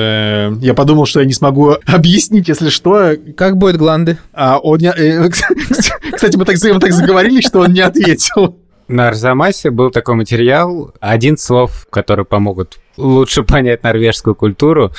я 0.62 0.73
подумал, 0.73 1.06
что 1.06 1.19
я 1.19 1.25
не 1.25 1.34
смогу 1.34 1.75
объяснить, 1.86 2.47
если 2.47 2.69
что. 2.69 3.13
Как 3.36 3.58
будет 3.58 3.77
гланды? 3.77 4.17
А 4.34 4.58
он 4.60 4.80
не... 4.80 4.88
э, 4.95 5.30
Кстати, 5.30 6.38
мы 6.38 6.45
так, 6.45 6.56
мы 6.63 6.80
так 6.80 6.93
заговорили, 6.93 7.41
что 7.41 7.60
он 7.60 7.73
не 7.73 7.82
ответил. 7.82 8.58
На 8.88 9.10
Арзамасе 9.10 9.69
был 9.69 9.91
такой 9.91 10.15
материал, 10.15 10.93
один 11.01 11.38
слов, 11.38 11.88
которые 11.89 12.25
помогут 12.25 12.80
лучше 12.95 13.43
понять 13.43 13.84
норвежскую 13.84 14.34
культуру. 14.34 14.93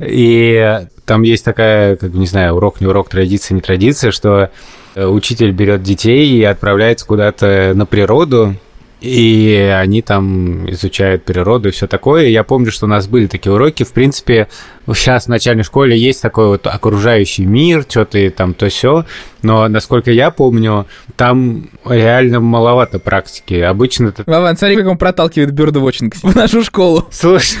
И 0.00 0.80
там 1.04 1.22
есть 1.22 1.44
такая, 1.44 1.96
как 1.96 2.10
бы, 2.10 2.18
не 2.18 2.26
знаю, 2.26 2.54
урок, 2.54 2.80
не 2.80 2.86
урок, 2.86 3.08
традиция, 3.08 3.54
не 3.54 3.60
традиция, 3.60 4.10
что 4.10 4.50
э, 4.94 5.06
учитель 5.06 5.52
берет 5.52 5.82
детей 5.82 6.28
и 6.28 6.42
отправляется 6.44 7.06
куда-то 7.06 7.72
на 7.74 7.86
природу, 7.86 8.54
и 9.00 9.72
они 9.78 10.02
там 10.02 10.68
изучают 10.70 11.24
природу 11.24 11.68
и 11.68 11.72
все 11.72 11.86
такое. 11.86 12.26
И 12.26 12.32
я 12.32 12.42
помню, 12.42 12.72
что 12.72 12.86
у 12.86 12.88
нас 12.88 13.06
были 13.06 13.26
такие 13.26 13.52
уроки. 13.52 13.84
В 13.84 13.92
принципе, 13.92 14.48
сейчас 14.88 15.26
в 15.26 15.28
начальной 15.28 15.62
школе 15.62 15.96
есть 15.96 16.20
такой 16.20 16.48
вот 16.48 16.66
окружающий 16.66 17.46
мир, 17.46 17.84
что-то 17.88 18.30
там 18.30 18.54
то 18.54 18.68
все. 18.68 19.04
Но, 19.42 19.68
насколько 19.68 20.10
я 20.10 20.32
помню, 20.32 20.86
там 21.16 21.68
реально 21.84 22.40
маловато 22.40 22.98
практики. 22.98 23.54
Обычно 23.54 24.12
Вован, 24.26 24.56
смотри, 24.56 24.76
как 24.76 24.86
он 24.86 24.98
проталкивает 24.98 25.52
бёрдвотчинг 25.52 26.16
в 26.16 26.34
нашу 26.34 26.64
школу. 26.64 27.06
Слушай, 27.12 27.58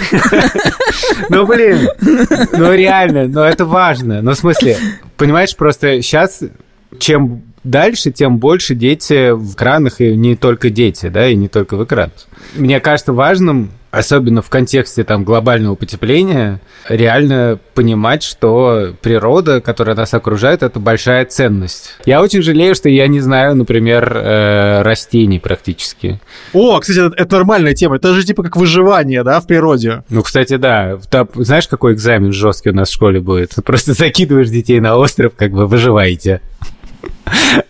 ну 1.28 1.46
блин, 1.46 1.88
ну 2.52 2.72
реально, 2.72 3.28
но 3.28 3.44
это 3.44 3.64
важно. 3.64 4.22
Ну 4.22 4.32
в 4.32 4.36
смысле, 4.36 4.76
понимаешь, 5.16 5.54
просто 5.54 6.02
сейчас 6.02 6.42
чем 6.98 7.42
дальше, 7.70 8.10
тем 8.10 8.38
больше 8.38 8.74
дети 8.74 9.30
в 9.30 9.54
экранах, 9.54 10.00
и 10.00 10.14
не 10.16 10.36
только 10.36 10.70
дети, 10.70 11.08
да, 11.08 11.28
и 11.28 11.34
не 11.34 11.48
только 11.48 11.76
в 11.76 11.84
экранах. 11.84 12.26
Мне 12.54 12.80
кажется 12.80 13.12
важным, 13.12 13.70
особенно 13.90 14.42
в 14.42 14.50
контексте 14.50 15.04
там 15.04 15.24
глобального 15.24 15.74
потепления, 15.74 16.60
реально 16.88 17.58
понимать, 17.74 18.22
что 18.22 18.94
природа, 19.00 19.60
которая 19.60 19.96
нас 19.96 20.12
окружает, 20.14 20.62
это 20.62 20.78
большая 20.78 21.24
ценность. 21.24 21.94
Я 22.04 22.22
очень 22.22 22.42
жалею, 22.42 22.74
что 22.74 22.88
я 22.88 23.06
не 23.06 23.20
знаю, 23.20 23.54
например, 23.54 24.12
э, 24.14 24.82
растений 24.82 25.38
практически. 25.38 26.20
О, 26.52 26.78
кстати, 26.80 27.06
это, 27.06 27.16
это 27.16 27.36
нормальная 27.36 27.74
тема. 27.74 27.96
Это 27.96 28.14
же 28.14 28.24
типа 28.24 28.42
как 28.42 28.56
выживание, 28.56 29.22
да, 29.22 29.40
в 29.40 29.46
природе. 29.46 30.04
Ну, 30.10 30.22
кстати, 30.22 30.56
да. 30.56 30.98
Там, 31.10 31.28
знаешь, 31.34 31.68
какой 31.68 31.94
экзамен 31.94 32.32
жесткий 32.32 32.70
у 32.70 32.74
нас 32.74 32.90
в 32.90 32.94
школе 32.94 33.20
будет? 33.20 33.54
Просто 33.64 33.94
закидываешь 33.94 34.50
детей 34.50 34.80
на 34.80 34.96
остров, 34.96 35.32
как 35.36 35.52
бы 35.52 35.66
выживаете. 35.66 36.40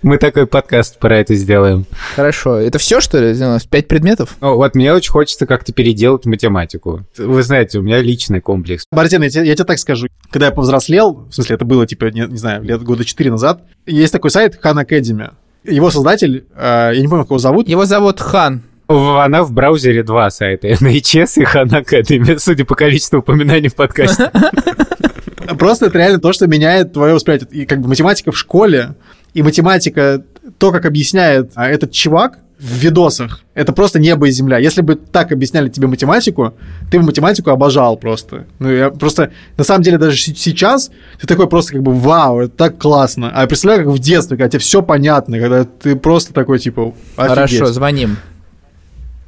Мы 0.02 0.18
такой 0.18 0.46
подкаст 0.46 0.98
про 0.98 1.18
это 1.18 1.34
сделаем. 1.34 1.84
Хорошо. 2.16 2.56
Это 2.56 2.78
все, 2.78 3.00
что 3.00 3.18
ли? 3.18 3.34
Пять 3.70 3.88
предметов? 3.88 4.36
Ну, 4.40 4.54
вот 4.56 4.74
мне 4.74 4.92
очень 4.92 5.10
хочется 5.10 5.46
как-то 5.46 5.72
переделать 5.72 6.26
математику. 6.26 7.04
Вы 7.16 7.42
знаете, 7.42 7.78
у 7.78 7.82
меня 7.82 8.00
личный 8.00 8.40
комплекс. 8.40 8.84
Бартен, 8.90 9.22
я, 9.22 9.30
тебе- 9.30 9.46
я 9.46 9.54
тебе 9.54 9.64
так 9.64 9.78
скажу. 9.78 10.06
Когда 10.30 10.46
я 10.46 10.52
повзрослел, 10.52 11.26
в 11.30 11.34
смысле, 11.34 11.56
это 11.56 11.64
было, 11.64 11.86
типа, 11.86 12.06
не, 12.06 12.20
не 12.22 12.36
знаю, 12.36 12.62
лет 12.62 12.82
года 12.82 13.04
4 13.04 13.30
назад, 13.30 13.62
есть 13.86 14.12
такой 14.12 14.30
сайт 14.30 14.58
Khan 14.62 14.82
Academy. 14.84 15.32
Его 15.64 15.90
создатель, 15.90 16.46
э, 16.56 16.92
я 16.94 17.00
не 17.00 17.08
помню, 17.08 17.24
как 17.24 17.30
его 17.30 17.38
зовут, 17.38 17.68
Его 17.68 17.84
зовут 17.84 18.20
Хан. 18.20 18.62
Она 18.86 19.42
в 19.42 19.52
браузере 19.52 20.02
два 20.02 20.30
сайта. 20.30 20.68
NHS 20.80 21.32
и 21.36 21.44
Khan 21.44 21.68
Academy, 21.68 22.38
судя 22.38 22.64
по 22.64 22.74
количеству 22.74 23.18
упоминаний 23.18 23.68
в 23.68 23.74
подкасте. 23.74 24.30
Просто 25.58 25.86
это 25.86 25.98
реально 25.98 26.20
то, 26.20 26.32
что 26.32 26.46
меняет 26.46 26.92
твое 26.92 27.14
восприятие. 27.14 27.48
И 27.52 27.66
как 27.66 27.80
бы 27.80 27.88
математика 27.88 28.32
в 28.32 28.38
школе, 28.38 28.94
и 29.34 29.42
математика, 29.42 30.22
то, 30.58 30.72
как 30.72 30.86
объясняет 30.86 31.52
а, 31.54 31.68
этот 31.68 31.92
чувак 31.92 32.38
в 32.58 32.74
видосах, 32.74 33.42
это 33.54 33.72
просто 33.72 34.00
небо 34.00 34.26
и 34.26 34.30
земля. 34.32 34.58
Если 34.58 34.82
бы 34.82 34.96
так 34.96 35.30
объясняли 35.30 35.68
тебе 35.68 35.86
математику, 35.86 36.54
ты 36.90 36.98
бы 36.98 37.04
математику 37.04 37.50
обожал 37.50 37.96
просто. 37.96 38.46
Ну, 38.58 38.70
я 38.70 38.90
просто, 38.90 39.30
на 39.56 39.64
самом 39.64 39.82
деле, 39.82 39.96
даже 39.96 40.16
сейчас 40.16 40.90
ты 41.20 41.26
такой 41.26 41.48
просто 41.48 41.74
как 41.74 41.82
бы, 41.82 41.94
вау, 41.94 42.40
это 42.40 42.56
так 42.56 42.78
классно. 42.78 43.30
А 43.32 43.42
я 43.42 43.46
представляю, 43.46 43.84
как 43.84 43.94
в 43.94 43.98
детстве, 44.00 44.36
когда 44.36 44.48
тебе 44.48 44.60
все 44.60 44.82
понятно, 44.82 45.38
когда 45.38 45.64
ты 45.64 45.94
просто 45.94 46.34
такой, 46.34 46.58
типа, 46.58 46.94
офигеть. 47.16 47.34
Хорошо, 47.34 47.66
звоним. 47.66 48.16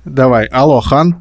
Давай, 0.05 0.47
алло, 0.47 0.81
Хан, 0.81 1.17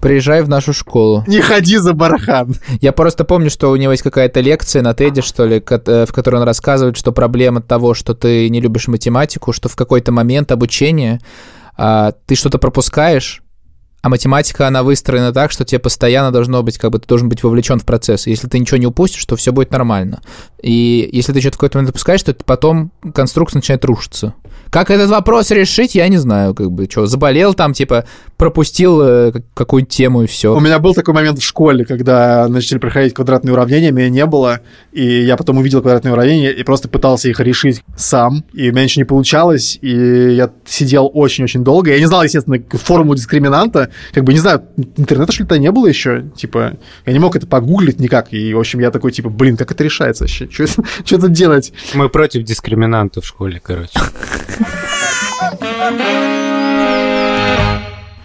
Приезжай 0.00 0.42
в 0.42 0.48
нашу 0.48 0.72
школу. 0.72 1.24
не 1.26 1.40
ходи 1.40 1.78
за 1.78 1.92
бархан. 1.92 2.54
Я 2.80 2.92
просто 2.92 3.24
помню, 3.24 3.50
что 3.50 3.70
у 3.70 3.76
него 3.76 3.92
есть 3.92 4.02
какая-то 4.02 4.40
лекция 4.40 4.82
на 4.82 4.94
Теде, 4.94 5.22
что 5.22 5.44
ли, 5.44 5.62
э, 5.66 6.06
в 6.06 6.12
которой 6.12 6.36
он 6.36 6.42
рассказывает, 6.42 6.96
что 6.96 7.12
проблема 7.12 7.60
того, 7.60 7.94
что 7.94 8.14
ты 8.14 8.48
не 8.48 8.60
любишь 8.60 8.88
математику, 8.88 9.52
что 9.52 9.68
в 9.68 9.76
какой-то 9.76 10.12
момент 10.12 10.52
обучения 10.52 11.20
а, 11.76 12.12
ты 12.26 12.34
что-то 12.34 12.58
пропускаешь, 12.58 13.42
а 14.00 14.08
математика, 14.08 14.68
она 14.68 14.82
выстроена 14.82 15.32
так, 15.32 15.50
что 15.50 15.64
тебе 15.64 15.80
постоянно 15.80 16.30
должно 16.30 16.62
быть, 16.62 16.78
как 16.78 16.92
бы 16.92 16.98
ты 17.00 17.08
должен 17.08 17.28
быть 17.28 17.42
вовлечен 17.42 17.80
в 17.80 17.84
процесс. 17.84 18.28
Если 18.28 18.46
ты 18.46 18.58
ничего 18.58 18.78
не 18.78 18.86
упустишь, 18.86 19.24
то 19.24 19.34
все 19.34 19.52
будет 19.52 19.72
нормально. 19.72 20.22
И 20.62 21.08
если 21.12 21.32
ты 21.32 21.40
что-то 21.40 21.56
в 21.56 21.58
какой-то 21.58 21.78
момент 21.78 21.88
допускаешь, 21.88 22.22
то 22.22 22.34
потом 22.44 22.92
конструкция 23.12 23.58
начинает 23.58 23.84
рушиться. 23.84 24.34
Как 24.70 24.90
этот 24.90 25.10
вопрос 25.10 25.50
решить, 25.50 25.94
я 25.94 26.08
не 26.08 26.18
знаю, 26.18 26.54
как 26.54 26.70
бы, 26.70 26.86
что, 26.90 27.06
заболел 27.06 27.54
там, 27.54 27.72
типа, 27.72 28.04
пропустил 28.36 29.00
э, 29.02 29.32
как- 29.32 29.42
какую-то 29.54 29.88
тему 29.88 30.22
и 30.22 30.26
все. 30.26 30.54
У 30.54 30.60
меня 30.60 30.78
был 30.78 30.94
такой 30.94 31.14
момент 31.14 31.38
в 31.38 31.44
школе, 31.44 31.84
когда 31.84 32.46
начали 32.48 32.78
проходить 32.78 33.14
квадратные 33.14 33.52
уравнения, 33.52 33.90
меня 33.90 34.08
не 34.10 34.26
было, 34.26 34.60
и 34.92 35.22
я 35.22 35.36
потом 35.36 35.58
увидел 35.58 35.80
квадратные 35.80 36.12
уравнения 36.12 36.50
и 36.50 36.62
просто 36.62 36.88
пытался 36.88 37.28
их 37.28 37.40
решить 37.40 37.82
сам, 37.96 38.44
и 38.52 38.70
у 38.70 38.72
меня 38.72 38.84
ничего 38.84 39.00
не 39.02 39.06
получалось, 39.06 39.78
и 39.80 40.34
я 40.34 40.50
сидел 40.66 41.10
очень-очень 41.12 41.64
долго. 41.64 41.90
Я 41.90 41.98
не 41.98 42.06
знал, 42.06 42.22
естественно, 42.22 42.58
формулу 42.72 43.16
дискриминанта, 43.16 43.90
как 44.12 44.24
бы, 44.24 44.32
не 44.32 44.38
знаю, 44.38 44.62
интернета 44.96 45.32
что 45.32 45.42
ли 45.42 45.48
то 45.48 45.58
не 45.58 45.70
было 45.70 45.86
еще, 45.86 46.24
типа, 46.36 46.74
я 47.06 47.12
не 47.12 47.18
мог 47.18 47.36
это 47.36 47.46
погуглить 47.46 48.00
никак, 48.00 48.32
и, 48.32 48.54
в 48.54 48.58
общем, 48.58 48.80
я 48.80 48.90
такой, 48.90 49.12
типа, 49.12 49.30
блин, 49.30 49.56
как 49.56 49.72
это 49.72 49.84
решается 49.84 50.24
вообще? 50.24 50.48
Что 50.50 50.66
тут 51.18 51.32
делать? 51.32 51.72
Мы 51.94 52.08
против 52.08 52.44
дискриминантов 52.44 53.24
в 53.24 53.26
школе, 53.26 53.60
короче. 53.62 53.98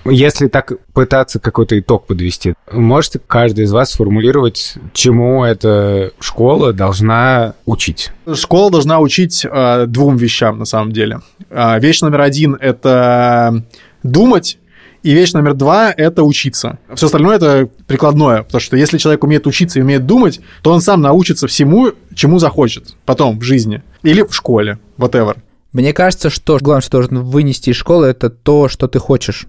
Если 0.05 0.47
так 0.47 0.73
пытаться 0.93 1.39
какой-то 1.39 1.79
итог 1.79 2.05
подвести, 2.07 2.55
можете 2.71 3.19
каждый 3.25 3.63
из 3.63 3.71
вас 3.71 3.91
сформулировать, 3.91 4.75
чему 4.93 5.45
эта 5.45 6.11
школа 6.19 6.73
должна 6.73 7.53
учить? 7.65 8.11
Школа 8.33 8.69
должна 8.69 8.99
учить 8.99 9.45
э, 9.49 9.85
двум 9.87 10.17
вещам, 10.17 10.59
на 10.59 10.65
самом 10.65 10.91
деле. 10.91 11.21
Э, 11.49 11.79
вещь 11.79 12.01
номер 12.01 12.21
один— 12.21 12.55
это 12.59 13.63
думать, 14.03 14.57
и 15.03 15.13
вещь 15.13 15.31
номер 15.31 15.53
два— 15.53 15.93
это 15.97 16.23
учиться. 16.23 16.79
Все 16.95 17.05
остальное— 17.05 17.35
это 17.37 17.69
прикладное, 17.87 18.43
потому 18.43 18.59
что 18.59 18.75
если 18.75 18.97
человек 18.97 19.23
умеет 19.23 19.47
учиться 19.47 19.79
и 19.79 19.81
умеет 19.81 20.05
думать, 20.05 20.41
то 20.63 20.73
он 20.73 20.81
сам 20.81 21.01
научится 21.01 21.47
всему, 21.47 21.91
чему 22.13 22.39
захочет 22.39 22.95
потом 23.05 23.39
в 23.39 23.43
жизни. 23.43 23.83
Или 24.01 24.21
в 24.21 24.33
школе, 24.33 24.79
whatever. 24.97 25.37
Мне 25.73 25.91
кажется, 25.91 26.29
что 26.29 26.57
главное, 26.61 26.81
что 26.81 26.99
должен 26.99 27.23
вынести 27.23 27.71
из 27.71 27.75
школы, 27.75 28.07
это 28.07 28.29
то, 28.29 28.69
что 28.69 28.87
ты 28.87 28.99
хочешь. 28.99 29.47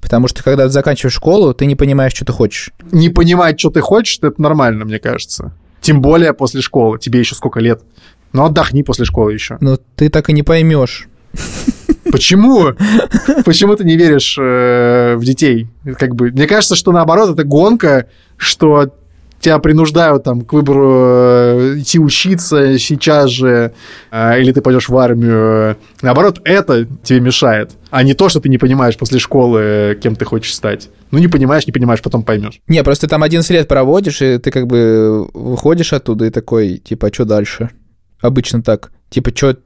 Потому 0.00 0.28
что 0.28 0.42
когда 0.42 0.64
ты 0.64 0.70
заканчиваешь 0.70 1.14
школу, 1.14 1.54
ты 1.54 1.66
не 1.66 1.74
понимаешь, 1.74 2.12
что 2.12 2.24
ты 2.24 2.32
хочешь. 2.32 2.70
Не 2.92 3.08
понимать, 3.08 3.58
что 3.58 3.70
ты 3.70 3.80
хочешь, 3.80 4.18
это 4.20 4.40
нормально, 4.40 4.84
мне 4.84 4.98
кажется. 4.98 5.54
Тем 5.80 6.02
более 6.02 6.34
после 6.34 6.60
школы. 6.60 6.98
Тебе 6.98 7.20
еще 7.20 7.34
сколько 7.34 7.60
лет. 7.60 7.82
Ну, 8.32 8.44
отдохни 8.44 8.82
после 8.82 9.04
школы 9.04 9.32
еще. 9.32 9.56
Но 9.60 9.78
ты 9.96 10.10
так 10.10 10.28
и 10.28 10.32
не 10.32 10.42
поймешь. 10.42 11.08
Почему? 12.10 12.72
Почему 13.44 13.76
ты 13.76 13.84
не 13.84 13.96
веришь 13.96 14.36
э, 14.38 15.14
в 15.16 15.24
детей? 15.24 15.68
Как 15.98 16.14
бы, 16.14 16.30
мне 16.30 16.46
кажется, 16.46 16.74
что 16.74 16.92
наоборот, 16.92 17.30
это 17.30 17.44
гонка, 17.44 18.08
что 18.36 18.92
тебя 19.40 19.58
принуждают 19.58 20.24
там 20.24 20.42
к 20.42 20.52
выбору 20.52 20.98
э, 21.00 21.74
идти 21.78 21.98
учиться 21.98 22.78
сейчас 22.78 23.30
же, 23.30 23.72
э, 24.10 24.40
или 24.40 24.52
ты 24.52 24.60
пойдешь 24.60 24.88
в 24.88 24.96
армию. 24.96 25.76
Наоборот, 26.02 26.40
это 26.44 26.86
тебе 27.02 27.20
мешает, 27.20 27.72
а 27.90 28.02
не 28.02 28.14
то, 28.14 28.28
что 28.28 28.40
ты 28.40 28.48
не 28.48 28.58
понимаешь 28.58 28.96
после 28.96 29.18
школы, 29.18 29.60
э, 29.60 29.94
кем 29.94 30.16
ты 30.16 30.24
хочешь 30.24 30.54
стать. 30.54 30.90
Ну, 31.10 31.18
не 31.18 31.28
понимаешь, 31.28 31.66
не 31.66 31.72
понимаешь, 31.72 32.02
потом 32.02 32.22
поймешь. 32.22 32.60
Не, 32.66 32.82
просто 32.82 33.08
там 33.08 33.22
11 33.22 33.50
лет 33.50 33.68
проводишь, 33.68 34.22
и 34.22 34.38
ты 34.38 34.50
как 34.50 34.66
бы 34.66 35.28
выходишь 35.32 35.92
оттуда 35.92 36.26
и 36.26 36.30
такой, 36.30 36.78
типа, 36.78 37.08
а 37.08 37.12
что 37.12 37.24
дальше? 37.24 37.70
Обычно 38.20 38.62
так. 38.62 38.90
Типа, 39.10 39.30
что 39.34 39.56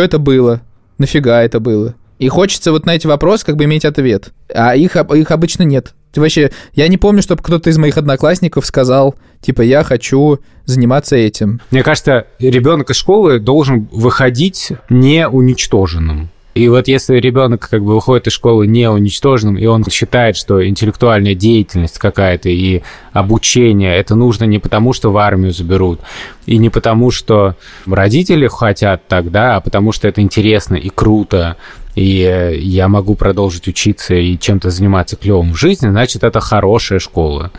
это 0.00 0.18
было? 0.18 0.60
Нафига 0.98 1.42
это 1.42 1.60
было? 1.60 1.94
И 2.18 2.28
хочется 2.28 2.72
вот 2.72 2.84
на 2.84 2.96
эти 2.96 3.06
вопросы 3.06 3.46
как 3.46 3.56
бы 3.56 3.64
иметь 3.64 3.84
ответ. 3.84 4.32
А 4.52 4.74
их, 4.74 4.96
их 4.96 5.30
обычно 5.30 5.62
нет. 5.62 5.94
Ты 6.18 6.22
вообще, 6.22 6.50
я 6.74 6.88
не 6.88 6.96
помню, 6.96 7.22
чтобы 7.22 7.44
кто-то 7.44 7.70
из 7.70 7.78
моих 7.78 7.96
одноклассников 7.96 8.66
сказал, 8.66 9.14
типа, 9.40 9.62
я 9.62 9.84
хочу 9.84 10.40
заниматься 10.64 11.14
этим. 11.14 11.60
Мне 11.70 11.84
кажется, 11.84 12.26
ребенок 12.40 12.90
из 12.90 12.96
школы 12.96 13.38
должен 13.38 13.88
выходить 13.92 14.72
не 14.90 15.28
уничтоженным. 15.28 16.28
И 16.56 16.66
вот 16.66 16.88
если 16.88 17.18
ребенок 17.18 17.68
как 17.70 17.84
бы 17.84 17.94
выходит 17.94 18.26
из 18.26 18.32
школы 18.32 18.66
не 18.66 18.90
уничтоженным, 18.90 19.56
и 19.58 19.66
он 19.66 19.84
считает, 19.84 20.36
что 20.36 20.66
интеллектуальная 20.66 21.36
деятельность 21.36 21.98
какая-то 22.00 22.48
и 22.48 22.82
обучение 23.12 23.96
это 23.96 24.16
нужно 24.16 24.42
не 24.42 24.58
потому, 24.58 24.92
что 24.92 25.12
в 25.12 25.18
армию 25.18 25.52
заберут, 25.52 26.00
и 26.46 26.58
не 26.58 26.68
потому, 26.68 27.12
что 27.12 27.54
родители 27.86 28.48
хотят 28.48 29.06
так, 29.06 29.30
да, 29.30 29.54
а 29.54 29.60
потому 29.60 29.92
что 29.92 30.08
это 30.08 30.20
интересно 30.20 30.74
и 30.74 30.88
круто, 30.88 31.58
и 31.98 32.22
э, 32.22 32.56
я 32.56 32.88
могу 32.88 33.14
продолжить 33.16 33.66
учиться 33.66 34.14
и 34.14 34.38
чем-то 34.38 34.70
заниматься 34.70 35.16
клевым 35.16 35.52
в 35.52 35.56
жизни, 35.56 35.88
значит, 35.88 36.22
это 36.22 36.40
хорошая 36.40 37.00
школа. 37.00 37.50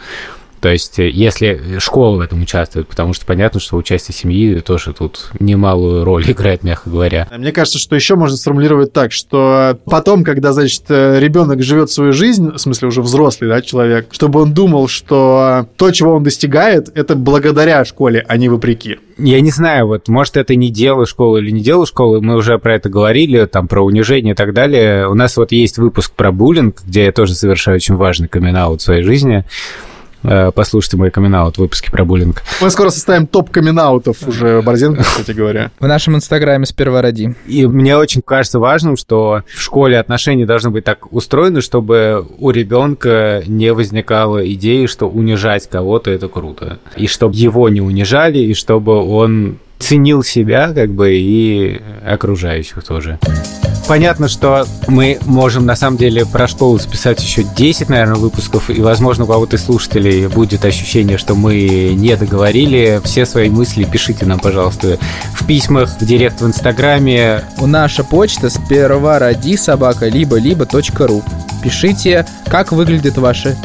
То 0.62 0.70
есть, 0.70 1.00
э, 1.00 1.10
если 1.10 1.80
школа 1.80 2.18
в 2.18 2.20
этом 2.20 2.42
участвует, 2.42 2.88
потому 2.88 3.14
что 3.14 3.26
понятно, 3.26 3.60
что 3.60 3.78
участие 3.78 4.16
семьи 4.16 4.60
тоже 4.60 4.94
тут 4.94 5.30
немалую 5.40 6.04
роль 6.04 6.24
играет, 6.32 6.64
мягко 6.64 6.90
говоря. 6.90 7.28
Мне 7.36 7.52
кажется, 7.52 7.80
что 7.80 7.96
еще 7.96 8.16
можно 8.16 8.36
сформулировать 8.36 8.92
так, 8.92 9.12
что 9.12 9.80
потом, 9.86 10.24
когда, 10.24 10.54
значит, 10.54 10.84
э, 10.90 11.20
ребенок 11.20 11.62
живет 11.64 11.90
свою 11.90 12.12
жизнь, 12.12 12.52
в 12.52 12.58
смысле 12.58 12.90
уже 12.90 13.02
взрослый, 13.02 13.50
да, 13.50 13.62
человек, 13.62 14.08
чтобы 14.12 14.42
он 14.42 14.54
думал, 14.54 14.88
что 14.88 15.68
то, 15.78 15.92
чего 15.92 16.16
он 16.16 16.24
достигает, 16.24 16.90
это 16.96 17.16
благодаря 17.16 17.86
школе, 17.86 18.26
а 18.28 18.38
не 18.38 18.50
вопреки. 18.50 18.98
Я 19.18 19.42
не 19.42 19.52
знаю, 19.52 19.88
вот, 19.88 20.08
может, 20.08 20.38
это 20.38 20.56
не 20.56 20.70
дело 20.70 21.06
школы 21.06 21.40
или 21.40 21.52
не 21.52 21.62
дело 21.62 21.86
школы, 21.86 22.22
мы 22.22 22.36
уже 22.36 22.58
про 22.58 22.76
это 22.76 22.90
говорили, 22.90 23.46
там, 23.46 23.68
про 23.68 23.84
унижение 23.84 24.34
и 24.34 24.36
так 24.36 24.54
далее. 24.54 25.08
У 25.08 25.14
нас 25.14 25.38
вот 25.38 25.52
есть 25.52 25.78
выпуск 25.78 26.14
про 26.14 26.32
буллинг, 26.32 26.82
где 26.86 27.06
я 27.06 27.12
тоже 27.12 27.34
совершаю 27.34 27.76
очень 27.76 27.96
важный 27.96 28.28
камин 28.28 28.50
в 28.50 28.80
своей 28.80 29.04
жизни. 29.04 29.46
Э, 30.24 30.52
послушайте 30.54 30.98
мой 30.98 31.12
камин 31.12 31.30
в 31.30 31.58
выпуске 31.58 31.92
про 31.92 32.04
буллинг. 32.04 32.44
Мы 32.62 32.70
скоро 32.70 32.90
составим 32.90 33.28
топ 33.28 33.50
камин 33.50 33.80
уже 34.28 34.62
Борзенко, 34.62 35.04
кстати 35.04 35.32
говоря. 35.32 35.72
В 35.80 35.88
нашем 35.88 36.16
инстаграме 36.16 36.66
сперва 36.66 37.02
ради. 37.02 37.36
И 37.48 37.66
мне 37.66 37.96
очень 37.96 38.22
кажется 38.22 38.60
важным, 38.60 38.98
что 38.98 39.44
в 39.48 39.62
школе 39.62 40.00
отношения 40.00 40.46
должны 40.46 40.72
быть 40.72 40.84
так 40.84 41.12
устроены, 41.14 41.62
чтобы 41.62 42.26
у 42.40 42.50
ребенка 42.52 43.44
не 43.48 43.72
возникало 43.74 44.46
идеи, 44.54 44.86
что 44.88 45.08
унижать 45.08 45.70
кого-то 45.70 46.12
это 46.12 46.28
круто. 46.28 46.80
И 46.98 47.08
чтобы 47.08 47.36
его 47.36 47.70
не 47.70 47.82
унижали, 47.82 48.40
и 48.40 48.54
чтобы 48.54 48.96
он 49.02 49.60
ценил 49.78 50.24
себя, 50.24 50.74
как 50.74 50.90
бы, 50.92 51.14
и 51.14 51.82
окружающих 52.06 52.84
тоже. 52.84 53.20
Понятно, 53.90 54.28
что 54.28 54.68
мы 54.88 55.18
можем, 55.26 55.66
на 55.66 55.76
самом 55.76 55.98
деле, 55.98 56.24
про 56.24 56.48
школу 56.48 56.78
записать 56.78 57.24
еще 57.24 57.42
10, 57.42 57.90
наверное, 57.90 58.18
выпусков, 58.18 58.70
и, 58.70 58.80
возможно, 58.82 59.24
у 59.24 59.28
кого-то 59.28 59.56
из 59.56 59.66
слушателей 59.66 60.28
будет 60.28 60.64
ощущение, 60.64 61.18
что 61.18 61.34
мы 61.34 61.96
не 61.96 62.16
договорили. 62.16 63.02
Все 63.04 63.26
свои 63.26 63.50
мысли 63.50 63.86
пишите 63.86 64.28
нам, 64.28 64.40
пожалуйста, 64.40 65.00
в 65.34 65.44
письмах, 65.48 65.90
в 65.90 66.06
директ 66.06 66.40
в 66.40 66.46
Инстаграме. 66.46 67.46
У 67.58 67.66
наша 67.66 68.04
почта 68.04 68.52
сперва 68.52 69.18
ради 69.18 69.56
собака 69.56 70.08
либо-либо 70.08 70.68
ру. 71.00 71.24
Пишите, 71.64 72.28
как 72.46 72.72
выглядит 72.72 73.18
ваша 73.18 73.58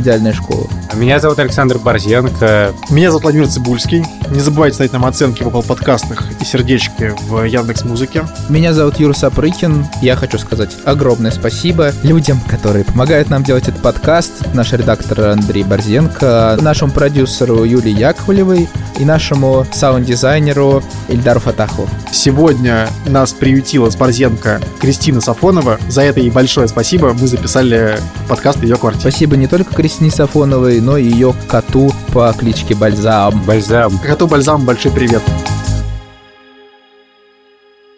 идеальная 0.00 0.32
школа. 0.32 0.66
Меня 0.94 1.20
зовут 1.20 1.38
Александр 1.38 1.78
Борзенко. 1.78 2.72
Меня 2.90 3.10
зовут 3.10 3.24
Владимир 3.24 3.46
Цибульский. 3.46 4.04
Не 4.30 4.40
забывайте 4.40 4.74
ставить 4.74 4.92
нам 4.92 5.04
оценки 5.04 5.42
в 5.42 5.48
Apple 5.48 5.66
подкастах 5.66 6.24
и 6.40 6.44
сердечки 6.44 7.14
в 7.28 7.44
Яндекс 7.44 7.84
Музыке. 7.84 8.24
Меня 8.48 8.72
зовут 8.72 8.98
Юра 8.98 9.12
Сапрыкин. 9.12 9.86
Я 10.02 10.16
хочу 10.16 10.38
сказать 10.38 10.76
огромное 10.84 11.30
спасибо 11.30 11.92
людям, 12.02 12.40
которые 12.48 12.84
помогают 12.84 13.30
нам 13.30 13.44
делать 13.44 13.68
этот 13.68 13.82
подкаст. 13.82 14.54
Наш 14.54 14.72
редактор 14.72 15.28
Андрей 15.28 15.62
Борзенко, 15.62 16.58
нашему 16.60 16.92
продюсеру 16.92 17.64
Юлии 17.64 17.96
Яковлевой 17.96 18.68
и 18.98 19.04
нашему 19.04 19.66
саунд-дизайнеру 19.72 20.82
Ильдару 21.08 21.40
Фатахову. 21.40 21.88
Сегодня 22.12 22.88
нас 23.06 23.32
приютила 23.32 23.90
с 23.90 23.96
Борзенко 23.96 24.60
Кристина 24.80 25.20
Сафонова. 25.20 25.78
За 25.88 26.02
это 26.02 26.20
ей 26.20 26.30
большое 26.30 26.66
спасибо. 26.68 27.12
Мы 27.12 27.26
записали 27.26 27.98
подкаст 28.28 28.58
в 28.58 28.62
ее 28.62 28.76
квартире. 28.76 29.10
Спасибо 29.10 29.36
не 29.36 29.46
только 29.46 29.74
Кристине 29.74 29.87
Сафоновой, 29.88 30.80
но 30.80 30.96
и 30.96 31.04
ее 31.04 31.34
коту 31.48 31.92
по 32.12 32.32
кличке 32.32 32.74
Бальзам. 32.74 33.42
Бальзам. 33.44 33.98
Коту 33.98 34.26
Бальзам 34.26 34.64
большой 34.64 34.92
привет. 34.92 35.22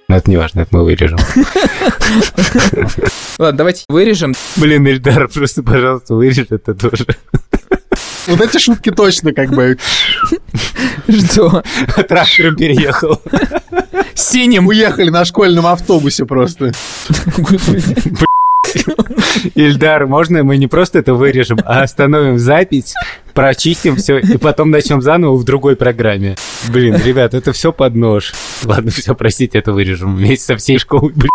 Но 0.09 0.17
это 0.17 0.31
не 0.31 0.37
важно, 0.37 0.61
это 0.61 0.77
мы 0.77 0.85
вырежем. 0.85 1.19
Ладно, 3.39 3.59
давайте 3.59 3.85
вырежем. 3.89 4.35
Блин, 4.57 4.87
Ильдар, 4.87 5.29
просто, 5.29 5.63
пожалуйста, 5.63 6.15
вырежь 6.15 6.47
это 6.51 6.75
тоже. 6.75 7.07
Вот 8.27 8.41
эти 8.41 8.59
шутки 8.59 8.91
точно 8.91 9.33
как 9.33 9.51
бы... 9.51 9.79
Что? 11.09 11.63
Трактором 12.09 12.57
переехал. 12.57 13.21
Синим. 14.15 14.67
Уехали 14.69 15.11
на 15.11 15.25
школьном 15.25 15.67
автобусе 15.67 16.25
просто. 16.27 16.73
Ильдар, 19.55 20.07
можно 20.07 20.45
мы 20.45 20.57
не 20.57 20.67
просто 20.67 20.99
это 21.01 21.15
вырежем, 21.15 21.59
а 21.65 21.83
остановим 21.83 22.39
запись, 22.39 22.95
прочистим 23.35 23.97
все 23.97 24.19
и 24.19 24.37
потом 24.37 24.71
начнем 24.71 25.03
заново 25.03 25.37
в 25.37 25.45
другой 25.45 25.77
программе. 25.77 26.37
Блин, 26.69 26.97
ребят, 27.05 27.35
это 27.35 27.53
все 27.53 27.73
под 27.73 27.95
нож. 27.95 28.33
Ладно, 28.65 28.91
все, 28.91 29.15
простите, 29.15 29.59
это 29.59 29.73
вырежем 29.73 30.17
вместе 30.17 30.45
со 30.45 30.57
всей 30.57 30.79
школой, 30.79 31.13
блин. 31.15 31.31